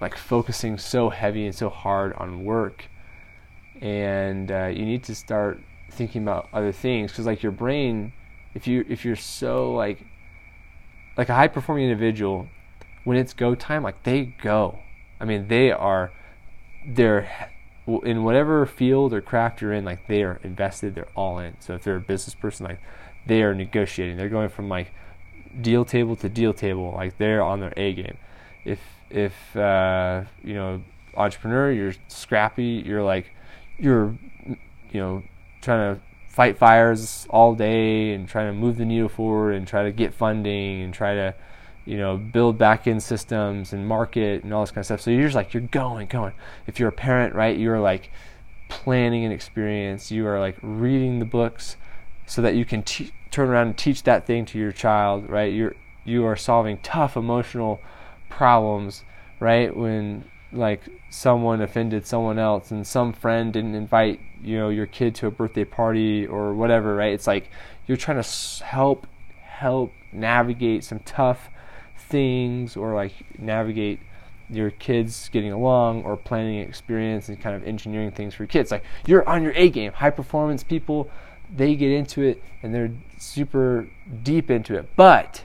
like 0.00 0.16
focusing 0.16 0.78
so 0.78 1.10
heavy 1.10 1.46
and 1.46 1.54
so 1.54 1.68
hard 1.68 2.12
on 2.14 2.44
work 2.44 2.86
and 3.80 4.50
uh, 4.50 4.66
you 4.66 4.84
need 4.84 5.04
to 5.04 5.14
start 5.14 5.60
thinking 5.90 6.22
about 6.22 6.48
other 6.52 6.72
things 6.72 7.10
because 7.10 7.26
like 7.26 7.42
your 7.42 7.52
brain 7.52 8.12
if 8.54 8.66
you 8.66 8.84
if 8.88 9.04
you're 9.04 9.16
so 9.16 9.72
like 9.72 10.04
like 11.16 11.28
a 11.28 11.34
high 11.34 11.48
performing 11.48 11.84
individual 11.84 12.48
when 13.04 13.16
it's 13.16 13.32
go 13.32 13.54
time 13.54 13.82
like 13.82 14.02
they 14.02 14.24
go 14.42 14.78
i 15.20 15.24
mean 15.24 15.48
they 15.48 15.70
are 15.70 16.12
they're 16.86 17.28
in 18.04 18.22
whatever 18.22 18.66
field 18.66 19.14
or 19.14 19.20
craft 19.20 19.62
you're 19.62 19.72
in 19.72 19.84
like 19.84 20.06
they 20.06 20.22
are 20.22 20.38
invested 20.42 20.94
they're 20.94 21.08
all 21.16 21.38
in. 21.38 21.56
So 21.60 21.74
if 21.74 21.84
they're 21.84 21.96
a 21.96 22.00
business 22.00 22.34
person 22.34 22.66
like 22.66 22.80
they 23.26 23.42
are 23.42 23.54
negotiating. 23.54 24.16
They're 24.16 24.28
going 24.28 24.50
from 24.50 24.68
like 24.68 24.92
deal 25.60 25.84
table 25.84 26.14
to 26.16 26.28
deal 26.28 26.52
table 26.52 26.92
like 26.94 27.16
they're 27.18 27.42
on 27.42 27.60
their 27.60 27.72
a 27.76 27.92
game. 27.94 28.18
If 28.64 28.80
if 29.10 29.56
uh, 29.56 30.24
you 30.42 30.54
know 30.54 30.82
entrepreneur 31.16 31.72
you're 31.72 31.94
scrappy 32.08 32.82
you're 32.84 33.02
like 33.02 33.32
you're 33.78 34.16
you 34.46 35.00
know 35.00 35.22
trying 35.62 35.94
to 35.96 36.02
fight 36.28 36.58
fires 36.58 37.26
all 37.30 37.54
day 37.54 38.12
and 38.12 38.28
trying 38.28 38.52
to 38.52 38.52
move 38.52 38.76
the 38.76 38.84
needle 38.84 39.08
forward 39.08 39.52
and 39.52 39.66
try 39.66 39.82
to 39.82 39.90
get 39.90 40.12
funding 40.14 40.82
and 40.82 40.92
try 40.92 41.14
to 41.14 41.34
you 41.88 41.96
know 41.96 42.18
build 42.18 42.58
back 42.58 42.86
end 42.86 43.02
systems 43.02 43.72
and 43.72 43.88
market 43.88 44.44
and 44.44 44.52
all 44.52 44.60
this 44.62 44.70
kind 44.70 44.82
of 44.82 44.84
stuff. 44.84 45.00
So 45.00 45.10
you're 45.10 45.24
just 45.24 45.34
like 45.34 45.54
you're 45.54 45.62
going 45.62 46.06
going. 46.06 46.34
If 46.66 46.78
you're 46.78 46.90
a 46.90 46.92
parent 46.92 47.34
right 47.34 47.56
you're 47.56 47.80
like 47.80 48.10
planning 48.68 49.24
an 49.24 49.32
experience. 49.32 50.10
You 50.10 50.26
are 50.26 50.38
like 50.38 50.56
reading 50.62 51.18
the 51.18 51.24
books 51.24 51.76
so 52.26 52.42
that 52.42 52.54
you 52.54 52.66
can 52.66 52.82
turn 52.82 53.48
around 53.48 53.68
and 53.68 53.78
teach 53.78 54.02
that 54.02 54.26
thing 54.26 54.44
to 54.46 54.58
your 54.58 54.72
child 54.72 55.30
right? 55.30 55.52
You're 55.52 55.74
you 56.04 56.26
are 56.26 56.36
solving 56.36 56.76
tough 56.78 57.16
emotional 57.16 57.80
problems 58.28 59.04
right? 59.40 59.74
When 59.74 60.24
like 60.52 60.82
someone 61.08 61.62
offended 61.62 62.06
someone 62.06 62.38
else 62.38 62.70
and 62.70 62.86
some 62.86 63.14
friend 63.14 63.52
didn't 63.52 63.74
invite 63.74 64.20
you 64.42 64.58
know 64.58 64.68
your 64.68 64.86
kid 64.86 65.14
to 65.14 65.26
a 65.26 65.30
birthday 65.30 65.64
party 65.64 66.26
or 66.26 66.52
whatever 66.52 66.94
right? 66.96 67.14
It's 67.14 67.26
like 67.26 67.50
you're 67.86 67.96
trying 67.96 68.22
to 68.22 68.64
help 68.64 69.06
help 69.40 69.92
navigate 70.12 70.84
some 70.84 70.98
tough 71.00 71.48
things 72.08 72.76
or 72.76 72.94
like 72.94 73.12
navigate 73.38 74.00
your 74.50 74.70
kids 74.70 75.28
getting 75.28 75.52
along 75.52 76.02
or 76.04 76.16
planning 76.16 76.58
experience 76.58 77.28
and 77.28 77.40
kind 77.40 77.54
of 77.54 77.62
engineering 77.64 78.10
things 78.10 78.34
for 78.34 78.44
your 78.44 78.48
kids. 78.48 78.70
Like 78.70 78.84
you're 79.06 79.28
on 79.28 79.42
your 79.42 79.52
a 79.54 79.68
game. 79.68 79.92
High 79.92 80.10
performance 80.10 80.62
people 80.62 81.10
they 81.54 81.74
get 81.76 81.90
into 81.90 82.22
it 82.22 82.42
and 82.62 82.74
they're 82.74 82.92
super 83.18 83.88
deep 84.22 84.50
into 84.50 84.74
it. 84.74 84.88
But 84.96 85.44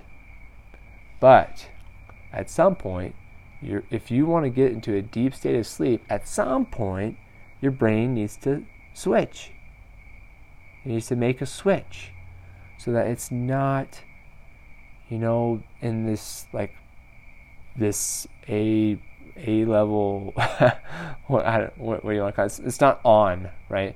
but 1.20 1.68
at 2.32 2.50
some 2.50 2.76
point 2.76 3.16
if 3.90 4.12
you 4.12 4.26
want 4.26 4.46
to 4.46 4.50
get 4.50 4.72
into 4.72 4.96
a 4.96 5.02
deep 5.02 5.34
state 5.34 5.56
of 5.56 5.66
sleep, 5.66 6.04
at 6.10 6.28
some 6.28 6.66
point, 6.66 7.18
your 7.62 7.72
brain 7.72 8.14
needs 8.14 8.36
to 8.38 8.66
switch. 8.94 9.52
It 10.84 10.90
needs 10.90 11.08
to 11.08 11.16
make 11.16 11.42
a 11.42 11.46
switch 11.46 12.12
so 12.78 12.92
that 12.92 13.08
it's 13.08 13.32
not, 13.32 14.02
you 15.14 15.20
know, 15.20 15.62
in 15.80 16.08
this 16.08 16.48
like 16.54 16.72
this 17.78 18.28
a 18.50 19.00
a 19.38 19.64
level. 19.66 20.34
what, 21.28 21.46
I 21.46 21.72
what, 21.78 22.04
what 22.04 22.10
do 22.10 22.16
you 22.16 22.22
want 22.22 22.34
to 22.34 22.36
call 22.36 22.46
it? 22.48 22.60
It's 22.66 22.82
not 22.82 23.00
on, 23.06 23.52
right? 23.70 23.96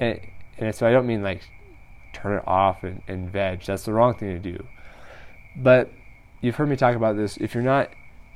And, 0.00 0.18
and 0.58 0.74
so 0.74 0.88
I 0.88 0.90
don't 0.90 1.06
mean 1.06 1.22
like 1.22 1.42
turn 2.12 2.38
it 2.38 2.42
off 2.48 2.82
and, 2.82 3.00
and 3.06 3.30
veg. 3.30 3.62
That's 3.62 3.84
the 3.84 3.92
wrong 3.92 4.14
thing 4.14 4.30
to 4.30 4.40
do. 4.40 4.66
But 5.56 5.92
you've 6.40 6.56
heard 6.56 6.68
me 6.68 6.74
talk 6.74 6.96
about 6.96 7.16
this. 7.16 7.36
If 7.36 7.54
you're 7.54 7.62
not 7.62 7.90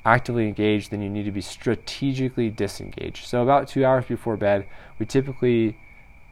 actively 0.05 0.47
engaged, 0.47 0.93
then 0.93 1.03
you 1.03 1.11
need 1.11 1.25
to 1.25 1.33
be 1.33 1.41
strategically 1.41 2.49
disengaged. 2.49 3.27
So 3.27 3.43
about 3.43 3.67
two 3.67 3.85
hours 3.85 4.05
before 4.05 4.37
bed, 4.37 4.69
we 5.01 5.07
typically 5.07 5.77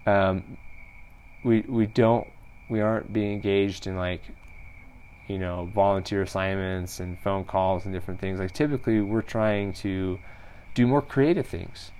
um, 0.06 0.58
we 1.44 1.62
we 1.62 1.86
don't 1.86 2.28
we 2.70 2.80
aren't 2.80 3.12
being 3.12 3.32
engaged 3.32 3.88
in 3.88 3.96
like 3.96 4.22
you 5.28 5.38
know 5.38 5.70
volunteer 5.75 6.23
assignments 6.23 7.00
and 7.00 7.18
phone 7.20 7.44
calls 7.44 7.85
and 7.85 7.94
different 7.94 8.20
things. 8.20 8.40
Like 8.40 8.52
typically, 8.52 9.00
we're 9.00 9.23
trying 9.23 9.73
to 9.75 10.18
do 10.75 10.87
more 10.87 11.02
creative 11.02 11.47
things. 11.47 11.90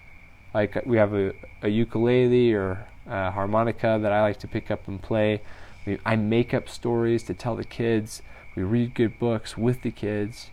Like 0.54 0.85
we 0.87 0.97
have 0.97 1.14
a, 1.14 1.32
a 1.62 1.68
ukulele 1.68 2.52
or 2.54 2.87
a 3.06 3.30
harmonica 3.30 3.99
that 4.02 4.12
I 4.12 4.23
like 4.23 4.38
to 4.40 4.49
pick 4.49 4.70
up 4.70 4.88
and 4.88 5.00
play. 5.00 5.42
We, 5.87 5.99
I 6.04 6.16
make 6.16 6.54
up 6.54 6.68
stories 6.68 7.23
to 7.25 7.35
tell 7.35 7.54
the 7.56 7.64
kids. 7.64 8.23
We 8.56 8.62
read 8.62 8.94
good 8.94 9.18
books 9.18 9.56
with 9.56 9.82
the 9.82 9.90
kids 9.90 10.50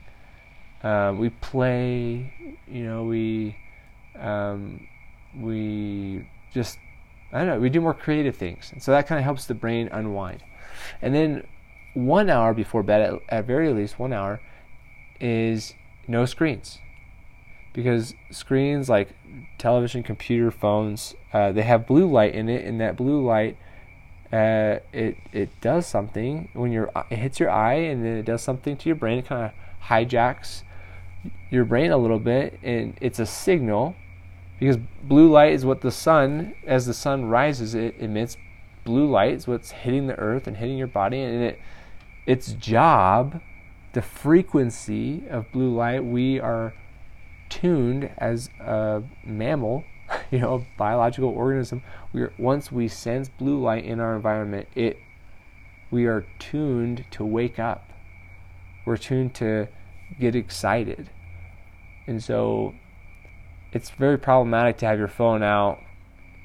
um, 0.86 1.17
we 1.17 1.32
play, 1.32 2.32
you 2.67 2.84
know, 2.84 3.05
we 3.05 3.58
um, 4.20 4.88
we 5.36 6.29
just 6.53 6.77
I 7.34 7.39
don't 7.39 7.48
know, 7.48 7.60
we 7.60 7.70
do 7.70 7.82
more 7.82 7.96
creative 7.96 8.36
things, 8.36 8.70
and 8.72 8.82
so 8.84 8.91
that 8.91 9.08
kind 9.08 9.17
of 9.17 9.25
helps 9.25 9.48
the 9.48 9.55
brain 9.55 9.89
unwind. 9.91 10.44
And 11.01 11.13
then 11.15 11.48
one 11.95 12.29
hour 12.29 12.53
before 12.53 12.83
bed, 12.83 13.01
at, 13.01 13.21
at 13.29 13.45
very 13.45 13.73
least 13.73 13.97
one 13.97 14.13
hour, 14.13 14.39
is 15.19 15.73
no 16.07 16.25
screens, 16.25 16.77
because 17.73 18.13
screens 18.29 18.89
like 18.89 19.09
television, 19.57 20.03
computer, 20.03 20.51
phones, 20.51 21.15
uh, 21.33 21.51
they 21.51 21.63
have 21.63 21.87
blue 21.87 22.05
light 22.05 22.35
in 22.35 22.49
it, 22.49 22.63
and 22.65 22.79
that 22.79 22.95
blue 22.95 23.25
light. 23.25 23.57
Uh, 24.33 24.79
it 24.91 25.15
it 25.31 25.49
does 25.61 25.85
something 25.85 26.49
when 26.53 26.71
you're 26.71 26.91
it 27.09 27.17
hits 27.17 27.39
your 27.39 27.49
eye 27.49 27.75
and 27.75 28.03
then 28.03 28.17
it 28.17 28.25
does 28.25 28.41
something 28.41 28.75
to 28.75 28.89
your 28.89 28.95
brain. 28.95 29.19
It 29.19 29.27
kind 29.27 29.45
of 29.45 29.51
hijacks 29.87 30.63
your 31.51 31.63
brain 31.63 31.91
a 31.91 31.97
little 31.97 32.19
bit, 32.19 32.59
and 32.63 32.97
it's 33.01 33.19
a 33.19 33.25
signal 33.25 33.95
because 34.59 34.77
blue 35.03 35.29
light 35.29 35.53
is 35.53 35.63
what 35.63 35.81
the 35.81 35.91
sun, 35.91 36.55
as 36.65 36.85
the 36.85 36.93
sun 36.93 37.25
rises, 37.25 37.75
it 37.75 37.95
emits 37.99 38.35
blue 38.83 39.09
light. 39.09 39.33
It's 39.33 39.47
what's 39.47 39.71
hitting 39.71 40.07
the 40.07 40.17
earth 40.17 40.47
and 40.47 40.57
hitting 40.57 40.77
your 40.77 40.87
body, 40.87 41.21
and 41.21 41.43
it 41.43 41.59
its 42.25 42.53
job, 42.53 43.41
the 43.94 44.01
frequency 44.01 45.24
of 45.29 45.51
blue 45.51 45.74
light, 45.74 46.03
we 46.03 46.39
are 46.39 46.74
tuned 47.50 48.10
as 48.17 48.50
a 48.60 49.03
mammal, 49.24 49.84
you 50.32 50.39
know 50.39 50.55
a 50.55 50.77
biological 50.77 51.29
organism. 51.29 51.84
We 52.13 52.24
are, 52.24 52.34
once 52.38 52.72
we 52.72 52.88
sense 52.88 53.29
blue 53.29 53.60
light 53.62 53.86
in 53.86 54.00
our 54.00 54.15
environment, 54.15 54.67
it 54.75 54.98
we 55.91 56.05
are 56.05 56.25
tuned 56.39 57.05
to 57.12 57.24
wake 57.24 57.60
up. 57.60 57.91
We're 58.86 58.98
tuned 58.98 59.36
to 59.36 59.67
get 60.20 60.36
excited, 60.36 61.10
and 62.08 62.24
so 62.24 62.74
it's 63.72 63.89
very 63.91 64.17
problematic 64.17 64.77
to 64.77 64.86
have 64.86 64.98
your 64.98 65.08
phone 65.08 65.44
out 65.44 65.79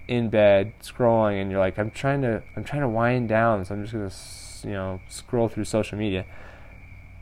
in 0.09 0.29
bed 0.29 0.73
scrolling 0.83 1.41
and 1.41 1.51
you're 1.53 1.61
like 1.61 1.79
I'm 1.79 1.93
trying 1.93 2.23
to 2.23 2.43
I'm 2.57 2.65
trying 2.65 2.83
to 2.83 2.89
wind 2.89 3.29
down 3.29 3.65
so 3.65 3.77
I'm 3.77 3.83
just 3.83 3.93
going 3.93 4.09
to 4.09 4.15
you 4.64 4.73
know 4.73 5.00
scroll 5.09 5.49
through 5.49 5.64
social 5.64 5.99
media 5.99 6.25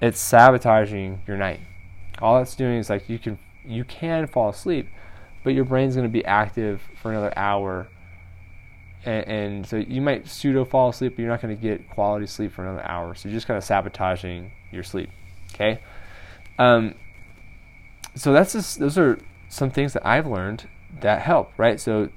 it's 0.00 0.21
sabotaging 0.21 1.21
your 1.26 1.37
night. 1.37 1.61
All 2.21 2.40
it's 2.40 2.54
doing 2.54 2.78
is 2.78 2.88
like 2.90 3.09
you 3.09 3.18
can 3.18 3.38
you 3.64 3.85
can 3.85 4.26
fall 4.26 4.49
asleep 4.49 4.88
but 5.45 5.54
your 5.54 5.64
brain's 5.64 5.95
going 5.95 6.07
to 6.07 6.12
be 6.12 6.25
active 6.25 6.80
for 7.00 7.11
another 7.11 7.33
hour 7.37 7.88
and, 9.04 9.26
and, 9.28 9.66
so 9.66 9.76
you 9.76 10.00
might 10.00 10.26
pseudo 10.28 10.64
fall 10.64 10.88
asleep 10.88 11.14
but 11.14 11.23
you're 11.23 11.30
not 11.30 11.40
going 11.40 11.54
to 11.54 11.61
get 11.61 11.88
quality 11.90 12.26
sleep 12.26 12.52
for 12.52 12.64
another 12.64 12.85
hour. 12.88 13.14
So 13.14 13.28
you're 13.28 13.37
just 13.37 13.47
kind 13.47 13.57
of 13.57 13.64
sabotaging 13.64 14.50
your 14.73 14.83
sleep 14.83 15.11
okay? 15.54 15.80
Um, 16.59 16.95
so 18.14 18.33
that's 18.33 18.52
just 18.52 18.78
those 18.78 18.99
are 18.99 19.18
some 19.49 19.71
things 19.71 19.92
that 19.92 20.07
I've 20.07 20.26
learned 20.26 20.68
that 21.00 21.23
help, 21.23 21.52
right? 21.57 21.78
So, 21.78 22.09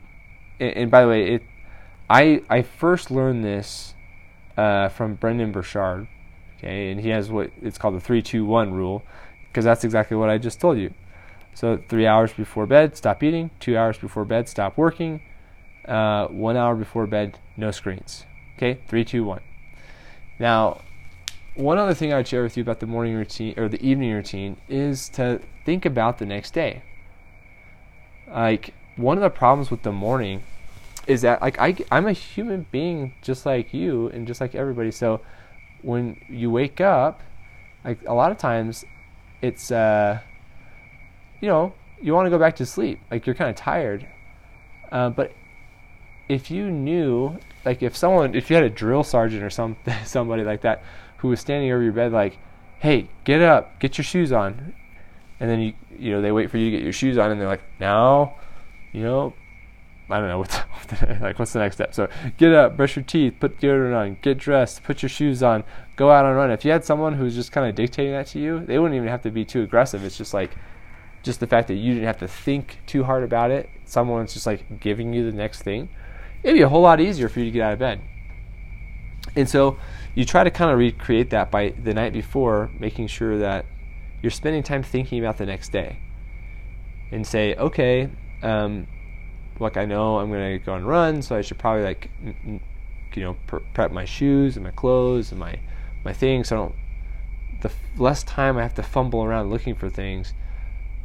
and, 0.60 0.78
and 0.78 0.92
by 0.92 1.02
the 1.02 1.08
way, 1.08 1.34
it 1.36 1.44
I 2.10 2.42
I 2.50 2.62
first 2.62 3.12
learned 3.12 3.44
this 3.44 3.94
uh, 4.58 4.90
from 4.90 5.16
Brendon 5.16 5.52
Burchard, 5.52 6.08
okay, 6.58 6.92
and 6.92 7.02
he 7.02 7.10
has 7.10 7.30
what 7.30 7.52
it's 7.62 7.78
called 7.78 7.96
the 7.96 8.00
three 8.00 8.22
two 8.22 8.46
one 8.46 8.74
rule, 8.74 9.04
because 9.48 9.66
that's 9.66 9.84
exactly 9.84 10.18
what 10.18 10.30
I 10.30 10.38
just 10.38 10.60
told 10.60 10.78
you. 10.78 10.94
So 11.54 11.82
three 11.90 12.08
hours 12.08 12.32
before 12.32 12.66
bed, 12.66 12.96
stop 12.96 13.22
eating. 13.24 13.52
Two 13.60 13.78
hours 13.78 13.98
before 13.98 14.26
bed, 14.26 14.48
stop 14.48 14.78
working. 14.78 15.22
Uh, 15.86 16.28
one 16.28 16.56
hour 16.56 16.76
before 16.76 17.08
bed, 17.08 17.40
no 17.58 17.72
screens. 17.72 18.26
Okay, 18.56 18.80
three, 18.88 19.04
two, 19.04 19.24
one. 19.24 19.42
Now, 20.40 20.82
one 21.56 21.78
other 21.78 21.94
thing 21.94 22.14
I 22.14 22.18
would 22.18 22.28
share 22.28 22.44
with 22.44 22.56
you 22.56 22.64
about 22.64 22.80
the 22.80 22.88
morning 22.88 23.16
routine 23.16 23.56
or 23.58 23.68
the 23.68 23.86
evening 23.86 24.14
routine 24.14 24.58
is 24.70 25.10
to 25.10 25.42
think 25.66 25.86
about 25.86 26.18
the 26.18 26.26
next 26.26 26.54
day 26.54 26.82
like 28.34 28.74
one 28.96 29.18
of 29.18 29.22
the 29.22 29.30
problems 29.30 29.72
with 29.72 29.84
the 29.84 29.92
morning 29.92 30.44
is 31.12 31.22
that 31.22 31.42
like 31.42 31.60
I 31.60 31.76
I'm 31.92 32.08
a 32.08 32.14
human 32.14 32.66
being 32.72 33.14
just 33.22 33.46
like 33.46 33.74
you 33.74 34.08
and 34.10 34.26
just 34.26 34.42
like 34.42 34.56
everybody. 34.56 34.92
So 34.92 35.22
when 35.82 36.20
you 36.30 36.50
wake 36.50 36.80
up, 36.80 37.22
like 37.84 38.00
a 38.08 38.14
lot 38.14 38.32
of 38.32 38.38
times 38.38 38.86
it's 39.42 39.72
uh 39.72 40.20
you 41.42 41.48
know, 41.48 41.74
you 42.02 42.14
want 42.14 42.28
to 42.28 42.30
go 42.30 42.40
back 42.40 42.56
to 42.58 42.66
sleep. 42.66 43.00
Like 43.10 43.26
you're 43.26 43.36
kind 43.36 43.50
of 43.50 43.56
tired. 43.56 44.08
Uh, 44.92 45.10
but 45.10 45.34
if 46.30 46.52
you 46.52 46.70
knew 46.70 47.38
like 47.66 47.84
if 47.84 47.96
someone 47.96 48.36
if 48.36 48.50
you 48.50 48.56
had 48.56 48.66
a 48.66 48.70
drill 48.70 49.04
sergeant 49.04 49.44
or 49.44 49.50
some 49.50 49.76
somebody 50.06 50.44
like 50.44 50.62
that 50.62 50.84
who 51.18 51.28
was 51.28 51.40
standing 51.40 51.72
over 51.72 51.84
your 51.84 51.94
bed 51.94 52.12
like, 52.12 52.38
"Hey, 52.80 53.10
get 53.26 53.42
up, 53.42 53.80
get 53.80 53.98
your 53.98 54.06
shoes 54.06 54.32
on." 54.32 54.74
and 55.42 55.50
then 55.50 55.60
you 55.60 55.74
you 55.98 56.12
know 56.12 56.22
they 56.22 56.32
wait 56.32 56.50
for 56.50 56.58
you 56.58 56.66
to 56.66 56.78
get 56.78 56.84
your 56.84 56.94
shoes 56.94 57.18
on, 57.18 57.32
and 57.32 57.42
they're 57.42 57.48
like, 57.48 57.64
now, 57.80 58.36
you 58.94 59.04
know, 59.04 59.34
I 60.12 60.20
don't 60.20 60.28
know 60.28 60.40
what's 60.40 60.56
like 61.22 61.40
what's 61.40 61.54
the 61.54 61.60
next 61.60 61.76
step. 61.76 61.94
So 61.94 62.10
get 62.38 62.54
up, 62.54 62.78
brush 62.78 62.96
your 62.96 63.04
teeth, 63.04 63.36
put 63.40 63.60
deodorant 63.60 63.96
on, 63.96 64.18
get 64.22 64.38
dressed, 64.38 64.84
put 64.84 65.02
your 65.02 65.10
shoes 65.10 65.42
on, 65.44 65.64
go 65.96 66.12
out 66.12 66.26
and 66.26 66.36
run. 66.36 66.52
If 66.52 66.66
you 66.66 66.72
had 66.72 66.84
someone 66.84 67.14
who's 67.14 67.36
just 67.36 67.52
kind 67.52 67.68
of 67.68 67.76
dictating 67.76 68.12
that 68.14 68.28
to 68.28 68.40
you, 68.40 68.60
they 68.66 68.80
wouldn't 68.80 68.96
even 68.96 69.08
have 69.08 69.22
to 69.24 69.32
be 69.32 69.46
too 69.46 69.62
aggressive. 69.62 70.04
It's 70.04 70.18
just 70.18 70.34
like 70.34 70.52
just 71.24 71.40
the 71.40 71.48
fact 71.48 71.68
that 71.68 71.76
you 71.76 71.94
didn't 71.94 72.08
have 72.08 72.18
to 72.20 72.28
think 72.28 72.80
too 72.86 73.04
hard 73.04 73.24
about 73.24 73.52
it. 73.52 73.70
Someone's 73.86 74.34
just 74.34 74.46
like 74.46 74.80
giving 74.80 75.14
you 75.14 75.30
the 75.30 75.36
next 75.36 75.62
thing. 75.62 75.90
It'd 76.44 76.56
be 76.56 76.62
a 76.62 76.70
whole 76.70 76.82
lot 76.82 77.00
easier 77.00 77.30
for 77.30 77.40
you 77.40 77.46
to 77.46 77.52
get 77.52 77.62
out 77.62 77.74
of 77.74 77.80
bed. 77.80 78.02
And 79.36 79.48
so 79.48 79.78
you 80.16 80.26
try 80.26 80.44
to 80.44 80.52
kind 80.52 80.72
of 80.72 80.78
recreate 80.78 81.30
that 81.30 81.52
by 81.52 81.70
the 81.70 81.94
night 81.94 82.14
before, 82.14 82.72
making 82.80 83.08
sure 83.08 83.38
that 83.38 83.66
you're 84.22 84.32
spending 84.32 84.64
time 84.64 84.84
thinking 84.84 85.20
about 85.20 85.38
the 85.38 85.46
next 85.46 85.72
day 85.72 86.00
and 87.12 87.26
say, 87.26 87.56
okay, 87.56 88.10
um, 88.42 88.88
look, 89.62 89.78
I 89.78 89.86
know 89.86 90.18
I'm 90.18 90.30
going 90.30 90.60
to 90.60 90.66
go 90.66 90.74
and 90.74 90.86
run, 90.86 91.22
so 91.22 91.36
I 91.36 91.42
should 91.42 91.60
probably 91.60 91.84
like, 91.84 92.10
you 93.14 93.24
know, 93.24 93.38
prep 93.74 93.92
my 93.92 94.06
shoes 94.06 94.58
and 94.58 94.64
my 94.64 94.72
clothes 94.72 95.32
and 95.32 95.40
my 95.40 95.60
my 96.04 96.14
things. 96.14 96.50
So 96.50 96.56
I 96.56 96.60
don't. 96.60 96.76
The 97.62 97.72
less 98.02 98.24
time 98.24 98.58
I 98.58 98.64
have 98.64 98.74
to 98.76 98.84
fumble 98.84 99.24
around 99.24 99.52
looking 99.52 99.76
for 99.76 99.88
things, 99.88 100.34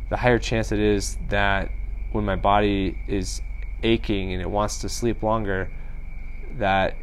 the 0.08 0.16
higher 0.16 0.38
chance 0.38 0.72
it 0.72 0.78
is 0.78 1.18
that 1.28 1.70
when 2.12 2.24
my 2.24 2.36
body 2.36 2.96
is 3.06 3.42
aching 3.82 4.32
and 4.32 4.40
it 4.40 4.48
wants 4.48 4.78
to 4.78 4.88
sleep 4.88 5.22
longer, 5.22 5.70
that 6.56 6.96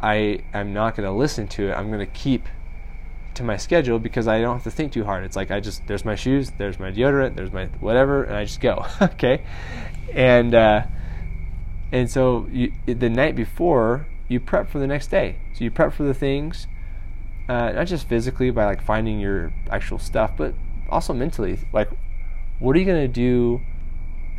I 0.00 0.40
am 0.54 0.72
not 0.72 0.96
going 0.96 1.06
to 1.06 1.12
listen 1.12 1.46
to 1.48 1.68
it. 1.68 1.72
I'm 1.74 1.88
going 1.88 2.00
to 2.00 2.12
keep 2.12 2.48
to 3.34 3.42
my 3.42 3.56
schedule 3.56 3.98
because 3.98 4.28
I 4.28 4.40
don't 4.40 4.54
have 4.54 4.64
to 4.64 4.70
think 4.70 4.92
too 4.92 5.04
hard. 5.04 5.24
It's 5.24 5.36
like 5.36 5.50
I 5.50 5.60
just 5.60 5.86
there's 5.86 6.04
my 6.04 6.14
shoes, 6.14 6.52
there's 6.58 6.78
my 6.78 6.90
deodorant, 6.90 7.36
there's 7.36 7.52
my 7.52 7.66
whatever, 7.80 8.24
and 8.24 8.36
I 8.36 8.44
just 8.44 8.60
go. 8.60 8.86
okay, 9.02 9.42
and 10.12 10.54
uh, 10.54 10.82
and 11.92 12.10
so 12.10 12.46
you, 12.50 12.72
the 12.86 13.10
night 13.10 13.36
before 13.36 14.06
you 14.28 14.40
prep 14.40 14.68
for 14.68 14.78
the 14.78 14.86
next 14.86 15.08
day. 15.08 15.36
So 15.54 15.64
you 15.64 15.70
prep 15.70 15.92
for 15.92 16.04
the 16.04 16.14
things, 16.14 16.66
uh, 17.48 17.72
not 17.72 17.86
just 17.86 18.08
physically 18.08 18.50
by 18.50 18.64
like 18.64 18.82
finding 18.82 19.20
your 19.20 19.52
actual 19.70 19.98
stuff, 19.98 20.32
but 20.36 20.54
also 20.88 21.12
mentally. 21.12 21.58
Like, 21.72 21.90
what 22.58 22.76
are 22.76 22.78
you 22.78 22.86
gonna 22.86 23.08
do 23.08 23.60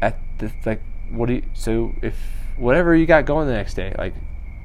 at 0.02 0.20
the 0.40 0.52
like? 0.66 0.82
What 1.10 1.28
do 1.28 1.36
you 1.36 1.44
so 1.54 1.94
if 2.02 2.18
whatever 2.58 2.96
you 2.96 3.06
got 3.06 3.26
going 3.26 3.48
the 3.48 3.54
next 3.54 3.76
day? 3.76 3.94
Like, 3.98 4.14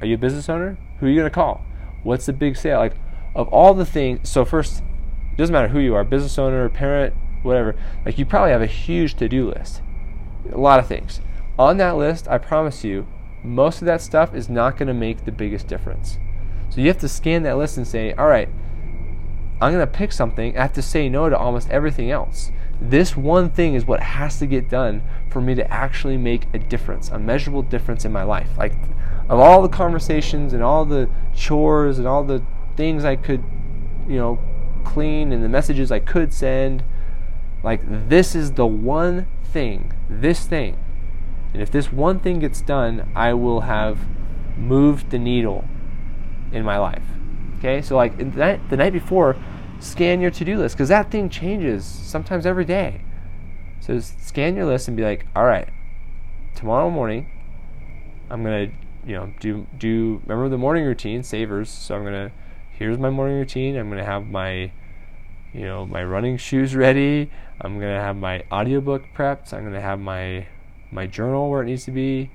are 0.01 0.07
you 0.07 0.15
a 0.15 0.19
business 0.19 0.49
owner? 0.49 0.79
Who 0.99 1.07
are 1.07 1.09
you 1.11 1.17
gonna 1.17 1.31
call? 1.31 1.65
What's 2.03 2.27
the 2.27 2.33
big 2.33 2.57
sale? 2.57 2.79
Like 2.79 2.95
of 3.35 3.49
all 3.49 3.75
the 3.75 3.87
things, 3.87 4.29
so 4.29 4.45
first, 4.45 4.83
it 5.33 5.37
doesn't 5.37 5.53
matter 5.53 5.69
who 5.69 5.79
you 5.79 5.95
are, 5.95 6.05
business 6.05 6.39
owner, 6.39 6.69
parent, 6.69 7.15
whatever, 7.43 7.77
like 8.05 8.19
you 8.19 8.27
probably 8.27 8.51
have 8.51 8.63
a 8.63 8.67
huge 8.67 9.15
to 9.15 9.29
do 9.29 9.49
list. 9.49 9.83
A 10.53 10.59
lot 10.59 10.81
of 10.81 10.87
things. 10.87 11.21
On 11.59 11.77
that 11.77 11.97
list, 11.97 12.29
I 12.29 12.39
promise 12.39 12.85
you, 12.85 13.07
most 13.43 13.81
of 13.81 13.87
that 13.87 14.01
stuff 14.01 14.35
is 14.35 14.49
not 14.49 14.77
going 14.77 14.89
to 14.89 14.95
make 14.95 15.25
the 15.25 15.33
biggest 15.33 15.67
difference. 15.67 16.19
So 16.69 16.81
you 16.81 16.89
have 16.89 16.99
to 16.99 17.09
scan 17.09 17.43
that 17.45 17.57
list 17.57 17.77
and 17.77 17.87
say, 17.87 18.13
all 18.13 18.27
right, 18.27 18.49
I'm 19.61 19.73
going 19.73 19.87
to 19.87 19.87
pick 19.87 20.13
something. 20.13 20.57
I 20.57 20.63
have 20.63 20.73
to 20.75 20.83
say 20.83 21.09
no 21.09 21.29
to 21.29 21.37
almost 21.37 21.69
everything 21.71 22.11
else. 22.11 22.51
This 22.81 23.17
one 23.17 23.51
thing 23.51 23.75
is 23.75 23.85
what 23.85 24.01
has 24.01 24.39
to 24.39 24.47
get 24.47 24.71
done 24.71 25.03
for 25.29 25.41
me 25.41 25.55
to 25.55 25.71
actually 25.71 26.17
make 26.17 26.47
a 26.55 26.59
difference, 26.59 27.11
a 27.11 27.19
measurable 27.19 27.63
difference 27.63 28.05
in 28.05 28.13
my 28.13 28.23
life. 28.23 28.49
Like, 28.57 28.73
of 29.29 29.39
all 29.39 29.61
the 29.61 29.69
conversations 29.69 30.55
and 30.55 30.63
all 30.63 30.85
the 30.87 31.11
chores 31.35 31.99
and 31.99 32.09
all 32.09 32.25
the 32.25 32.43
things 32.81 33.05
I 33.05 33.15
could, 33.15 33.45
you 34.09 34.17
know, 34.17 34.39
clean 34.85 35.33
and 35.33 35.45
the 35.45 35.51
messages 35.51 35.93
I 35.93 35.99
could 35.99 36.33
send. 36.33 36.83
Like, 37.63 37.83
this 38.09 38.35
is 38.35 38.53
the 38.53 38.67
one 38.67 39.27
thing, 39.45 39.93
this 40.09 40.47
thing. 40.47 40.79
And 41.53 41.61
if 41.61 41.71
this 41.71 41.93
one 41.93 42.21
thing 42.21 42.39
gets 42.39 42.63
done, 42.63 43.13
I 43.15 43.35
will 43.35 43.61
have 43.61 43.99
moved 44.57 45.11
the 45.11 45.19
needle 45.19 45.67
in 46.53 46.65
my 46.65 46.79
life. 46.79 47.03
Okay, 47.59 47.83
so 47.83 47.97
like 47.97 48.17
the 48.17 48.77
night, 48.79 48.93
before, 48.95 49.37
scan 49.79 50.23
your 50.23 50.31
to 50.31 50.43
do 50.43 50.57
list 50.57 50.75
because 50.75 50.89
that 50.89 51.11
thing 51.11 51.29
changes 51.29 51.85
sometimes 51.85 52.47
every 52.47 52.65
day. 52.65 53.03
So 53.81 53.99
scan 53.99 54.57
your 54.57 54.65
list 54.65 54.89
and 54.89 54.97
be 54.97 55.03
like, 55.03 55.27
all 55.37 55.45
right, 55.45 55.69
tomorrow 56.55 56.89
morning, 56.89 57.29
I'm 58.31 58.43
gonna, 58.43 58.69
you 59.05 59.17
know, 59.17 59.35
do 59.39 59.67
do 59.77 60.23
remember 60.25 60.49
the 60.49 60.57
morning 60.57 60.87
routine 60.87 61.23
savers. 61.23 61.69
So 61.69 61.95
I'm 61.95 62.05
gonna 62.05 62.33
here's 62.81 62.99
my 62.99 63.11
morning 63.11 63.37
routine. 63.37 63.77
I'm 63.77 63.89
going 63.89 63.99
to 63.99 64.05
have 64.05 64.27
my 64.27 64.73
you 65.53 65.63
know, 65.63 65.85
my 65.85 66.03
running 66.03 66.37
shoes 66.37 66.75
ready. 66.75 67.31
I'm 67.61 67.79
going 67.79 67.95
to 67.95 68.01
have 68.01 68.17
my 68.17 68.45
audiobook 68.51 69.05
prepped. 69.15 69.53
I'm 69.53 69.63
going 69.63 69.75
to 69.75 69.81
have 69.81 70.01
my 70.01 70.47
my 70.91 71.07
journal 71.07 71.51
where 71.51 71.63
it 71.63 71.67
needs 71.67 71.85
to 71.85 71.93
be, 71.93 72.31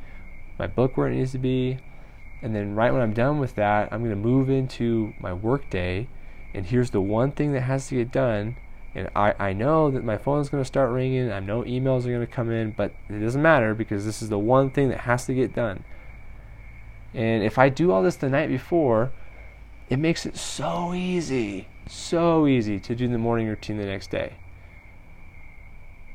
my 0.58 0.68
book 0.68 0.96
where 0.96 1.08
it 1.08 1.16
needs 1.16 1.32
to 1.32 1.38
be. 1.38 1.80
And 2.42 2.56
then 2.56 2.76
right 2.76 2.94
when 2.94 3.02
I'm 3.02 3.14
done 3.14 3.40
with 3.40 3.56
that, 3.56 3.92
I'm 3.92 4.00
going 4.00 4.12
to 4.12 4.16
move 4.16 4.50
into 4.50 5.14
my 5.20 5.34
work 5.34 5.70
day. 5.70 6.08
And 6.54 6.66
here's 6.66 6.92
the 6.92 7.02
one 7.02 7.32
thing 7.32 7.54
that 7.54 7.62
has 7.62 7.88
to 7.88 7.96
get 7.96 8.12
done. 8.12 8.56
And 8.94 9.10
I, 9.16 9.34
I 9.40 9.54
know 9.54 9.90
that 9.92 10.06
my 10.06 10.18
phone's 10.18 10.48
going 10.48 10.62
to 10.62 10.68
start 10.68 10.92
ringing. 10.92 11.32
I 11.32 11.40
know 11.40 11.64
emails 11.64 12.06
are 12.06 12.10
going 12.10 12.22
to 12.22 12.28
come 12.28 12.52
in, 12.52 12.72
but 12.72 12.94
it 13.10 13.20
doesn't 13.20 13.42
matter 13.42 13.74
because 13.74 14.06
this 14.06 14.22
is 14.22 14.30
the 14.30 14.40
one 14.40 14.70
thing 14.70 14.90
that 14.90 15.02
has 15.02 15.26
to 15.26 15.34
get 15.34 15.54
done. 15.54 15.84
And 17.14 17.44
if 17.44 17.58
I 17.58 17.68
do 17.68 17.92
all 17.92 18.04
this 18.04 18.16
the 18.16 18.30
night 18.30 18.48
before, 18.48 19.12
it 19.90 20.00
makes 20.00 20.26
it 20.26 20.36
so 20.38 20.94
easy, 20.94 21.68
so 21.88 22.48
easy 22.48 22.80
to 22.80 22.96
do 22.96 23.08
the 23.08 23.18
morning 23.18 23.48
routine 23.48 23.78
the 23.78 23.86
next 23.86 24.10
day. 24.10 24.34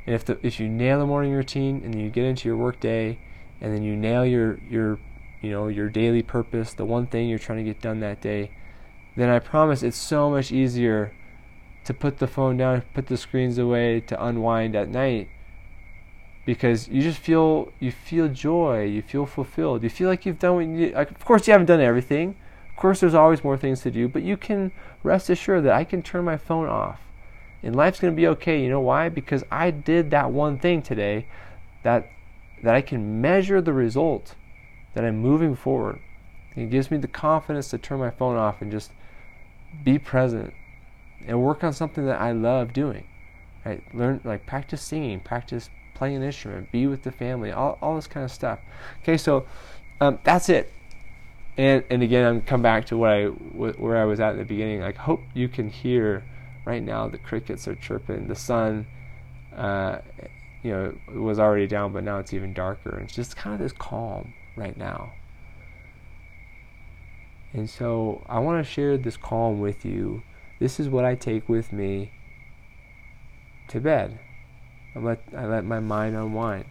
And 0.07 0.15
if 0.15 0.25
the 0.25 0.39
if 0.43 0.59
you 0.59 0.69
nail 0.69 0.99
the 0.99 1.07
morning 1.07 1.33
routine 1.33 1.83
and 1.85 2.01
you 2.01 2.11
get 2.11 2.25
into 2.25 2.49
your 2.49 2.57
work 2.57 2.81
day 2.81 3.19
and 3.61 3.75
then 3.75 3.83
you 3.83 3.97
nail 3.97 4.25
your 4.25 4.59
your 4.69 4.99
you 5.41 5.51
know 5.51 5.69
your 5.69 5.89
daily 5.89 6.23
purpose, 6.23 6.73
the 6.73 6.85
one 6.85 7.07
thing 7.07 7.29
you're 7.29 7.39
trying 7.39 7.59
to 7.59 7.65
get 7.65 7.81
done 7.81 8.01
that 8.01 8.21
day, 8.21 8.51
then 9.17 9.29
I 9.29 9.39
promise 9.39 9.83
it's 9.83 9.97
so 9.97 10.31
much 10.31 10.51
easier 10.51 11.13
to 11.85 11.95
put 11.95 12.19
the 12.19 12.27
phone 12.27 12.57
down, 12.57 12.83
put 12.95 13.07
the 13.07 13.17
screens 13.17 13.59
away, 13.59 14.01
to 14.01 14.25
unwind 14.25 14.75
at 14.75 14.89
night 14.89 15.29
because 16.45 16.89
you 16.89 17.03
just 17.03 17.19
feel 17.19 17.73
you 17.79 17.93
feel 17.93 18.29
joy, 18.29 18.85
you 18.85 19.03
feel 19.03 19.27
fulfilled, 19.27 19.83
you 19.83 19.91
feel 19.91 20.09
like 20.09 20.27
you've 20.27 20.39
done 20.39 20.55
what 20.57 20.67
you. 20.67 20.91
Like, 20.91 21.11
of 21.11 21.25
course, 21.25 21.47
you 21.47 21.53
haven't 21.53 21.67
done 21.67 21.81
everything. 21.81 22.37
Course, 22.81 23.01
there's 23.01 23.13
always 23.13 23.45
more 23.45 23.59
things 23.59 23.83
to 23.83 23.91
do, 23.91 24.09
but 24.09 24.23
you 24.23 24.39
can 24.39 24.73
rest 25.03 25.29
assured 25.29 25.65
that 25.65 25.75
I 25.75 25.85
can 25.85 26.03
turn 26.03 26.25
my 26.25 26.39
phone 26.39 26.67
off, 26.67 26.99
and 27.63 27.77
life's 27.77 28.01
going 28.01 28.15
to 28.15 28.17
be 28.17 28.27
okay. 28.29 28.63
You 28.63 28.71
know 28.71 28.81
why? 28.81 29.11
Because 29.11 29.45
I 29.51 29.71
did 29.71 30.11
that 30.13 30.33
one 30.33 30.59
thing 30.59 30.81
today, 30.81 31.27
that 31.83 32.09
that 32.63 32.75
I 32.75 32.81
can 32.81 33.21
measure 33.21 33.61
the 33.61 33.75
result, 33.75 34.35
that 34.95 35.05
I'm 35.05 35.19
moving 35.19 35.55
forward. 35.55 36.01
It 36.57 36.71
gives 36.71 36.91
me 36.91 36.97
the 36.97 37.07
confidence 37.07 37.69
to 37.69 37.77
turn 37.77 37.99
my 37.99 38.09
phone 38.09 38.37
off 38.37 38.63
and 38.63 38.73
just 38.73 38.93
be 39.85 39.99
present 39.99 40.55
and 41.27 41.43
work 41.43 41.63
on 41.63 41.75
something 41.75 42.07
that 42.07 42.19
I 42.19 42.33
love 42.33 42.73
doing. 42.73 43.07
Right? 43.63 43.83
Learn 43.95 44.23
like 44.25 44.47
practice 44.47 44.81
singing, 44.81 45.21
practice 45.21 45.69
playing 45.95 46.17
an 46.17 46.23
instrument, 46.23 46.73
be 46.73 46.87
with 46.87 47.03
the 47.03 47.13
family, 47.13 47.53
all, 47.53 47.77
all 47.83 47.95
this 47.95 48.07
kind 48.07 48.25
of 48.25 48.33
stuff. 48.33 48.59
Okay, 49.03 49.19
so 49.19 49.45
um, 50.01 50.19
that's 50.25 50.49
it. 50.49 50.73
And 51.57 51.85
and 51.91 52.03
again, 52.03 52.27
I'm 52.27 52.41
come 52.43 52.63
back 52.63 52.87
to 52.87 52.97
what 52.97 53.11
I 53.11 53.25
where 53.27 53.97
I 53.97 54.05
was 54.05 54.21
at 54.21 54.33
in 54.33 54.39
the 54.39 54.45
beginning. 54.45 54.83
I 54.83 54.93
hope 54.93 55.21
you 55.35 55.49
can 55.49 55.69
hear 55.69 56.25
right 56.65 56.83
now 56.83 57.09
the 57.09 57.19
crickets 57.19 57.67
are 57.69 57.75
chirping, 57.75 58.29
the 58.29 58.35
sun. 58.35 58.87
Uh, 59.55 59.99
you 60.63 60.71
know, 60.71 60.95
it 61.09 61.19
was 61.19 61.39
already 61.39 61.67
down, 61.67 61.93
but 61.93 62.05
now 62.05 62.19
it's 62.19 62.33
even 62.33 62.53
darker. 62.53 62.99
It's 63.01 63.15
just 63.15 63.37
kind 63.37 63.55
of 63.55 63.61
this 63.61 63.73
calm 63.73 64.35
right 64.57 64.77
now. 64.77 65.13
And 67.53 67.69
so 67.69 68.25
I 68.29 68.39
want 68.39 68.65
to 68.65 68.71
share 68.71 68.97
this 68.97 69.17
calm 69.17 69.61
with 69.61 69.85
you. 69.85 70.23
This 70.61 70.79
is 70.79 70.89
what 70.89 71.05
I 71.05 71.15
take 71.15 71.49
with 71.49 71.73
me 71.73 72.13
to 73.69 73.81
bed. 73.81 74.21
I 74.95 74.99
let 74.99 75.23
I 75.37 75.47
let 75.47 75.65
my 75.65 75.81
mind 75.81 76.17
unwind. 76.17 76.67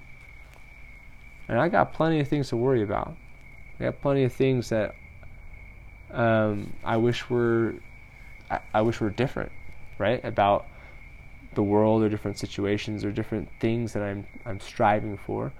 And 1.47 1.59
I 1.59 1.67
got 1.67 1.93
plenty 1.93 2.19
of 2.19 2.27
things 2.27 2.49
to 2.49 2.57
worry 2.57 2.83
about. 2.83 3.15
I 3.79 3.85
got 3.85 4.01
plenty 4.01 4.23
of 4.23 4.33
things 4.33 4.69
that 4.69 4.93
um, 6.11 6.73
I 6.83 6.97
wish 6.97 7.29
were 7.29 7.75
I, 8.49 8.59
I 8.73 8.81
wish 8.81 8.99
were 8.99 9.09
different, 9.09 9.51
right? 9.97 10.23
About 10.23 10.65
the 11.55 11.63
world 11.63 12.03
or 12.03 12.09
different 12.09 12.37
situations 12.37 13.05
or 13.05 13.11
different 13.11 13.49
things 13.59 13.93
that 13.93 14.03
I'm 14.03 14.25
I'm 14.45 14.59
striving 14.59 15.17
for. 15.17 15.53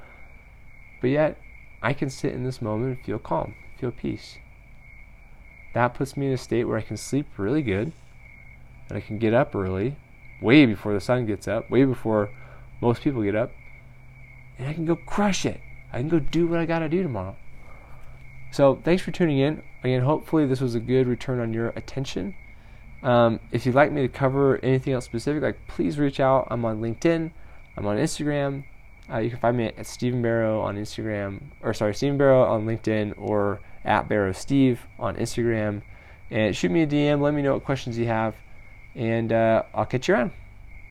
But 1.01 1.11
yet 1.11 1.37
I 1.81 1.93
can 1.93 2.09
sit 2.09 2.33
in 2.33 2.43
this 2.43 2.61
moment 2.61 2.97
and 2.97 3.05
feel 3.05 3.19
calm, 3.19 3.55
feel 3.77 3.91
peace. 3.91 4.37
That 5.73 5.93
puts 5.93 6.17
me 6.17 6.27
in 6.27 6.33
a 6.33 6.37
state 6.37 6.65
where 6.65 6.77
I 6.77 6.81
can 6.81 6.97
sleep 6.97 7.27
really 7.37 7.61
good 7.61 7.93
and 8.89 8.97
I 8.97 9.01
can 9.01 9.19
get 9.19 9.33
up 9.33 9.55
early, 9.55 9.95
way 10.41 10.65
before 10.65 10.93
the 10.93 10.99
sun 10.99 11.25
gets 11.25 11.47
up, 11.47 11.69
way 11.69 11.85
before 11.85 12.29
most 12.81 13.01
people 13.01 13.21
get 13.23 13.35
up, 13.35 13.51
and 14.57 14.67
I 14.67 14.73
can 14.73 14.85
go 14.85 14.95
crush 14.95 15.45
it. 15.45 15.61
I 15.93 15.99
can 15.99 16.09
go 16.09 16.19
do 16.19 16.47
what 16.47 16.59
I 16.59 16.65
got 16.65 16.79
to 16.79 16.89
do 16.89 17.03
tomorrow. 17.03 17.35
So, 18.51 18.79
thanks 18.83 19.01
for 19.03 19.11
tuning 19.11 19.39
in. 19.39 19.63
Again, 19.83 20.01
hopefully, 20.01 20.45
this 20.45 20.59
was 20.59 20.75
a 20.75 20.79
good 20.79 21.07
return 21.07 21.39
on 21.39 21.53
your 21.53 21.69
attention. 21.69 22.35
Um, 23.01 23.39
if 23.51 23.65
you'd 23.65 23.75
like 23.75 23.91
me 23.91 24.01
to 24.01 24.07
cover 24.07 24.59
anything 24.63 24.93
else 24.93 25.05
specific, 25.05 25.41
like 25.41 25.67
please 25.67 25.97
reach 25.97 26.19
out. 26.19 26.47
I'm 26.51 26.65
on 26.65 26.81
LinkedIn. 26.81 27.31
I'm 27.77 27.85
on 27.85 27.97
Instagram. 27.97 28.65
Uh, 29.11 29.19
you 29.19 29.29
can 29.29 29.39
find 29.39 29.57
me 29.57 29.65
at 29.65 29.85
Stephen 29.87 30.21
Barrow 30.21 30.61
on 30.61 30.77
Instagram, 30.77 31.41
or 31.61 31.73
sorry, 31.73 31.95
Stephen 31.95 32.17
Barrow 32.17 32.43
on 32.43 32.65
LinkedIn, 32.65 33.13
or 33.17 33.59
at 33.83 34.07
Barrow 34.07 34.33
Steve 34.33 34.81
on 34.99 35.15
Instagram. 35.15 35.81
And 36.29 36.55
shoot 36.55 36.69
me 36.69 36.83
a 36.83 36.87
DM. 36.87 37.21
Let 37.21 37.33
me 37.33 37.41
know 37.41 37.53
what 37.53 37.63
questions 37.63 37.97
you 37.97 38.05
have, 38.05 38.35
and 38.93 39.31
uh, 39.31 39.63
I'll 39.73 39.85
catch 39.85 40.07
you 40.07 40.13
around. 40.13 40.31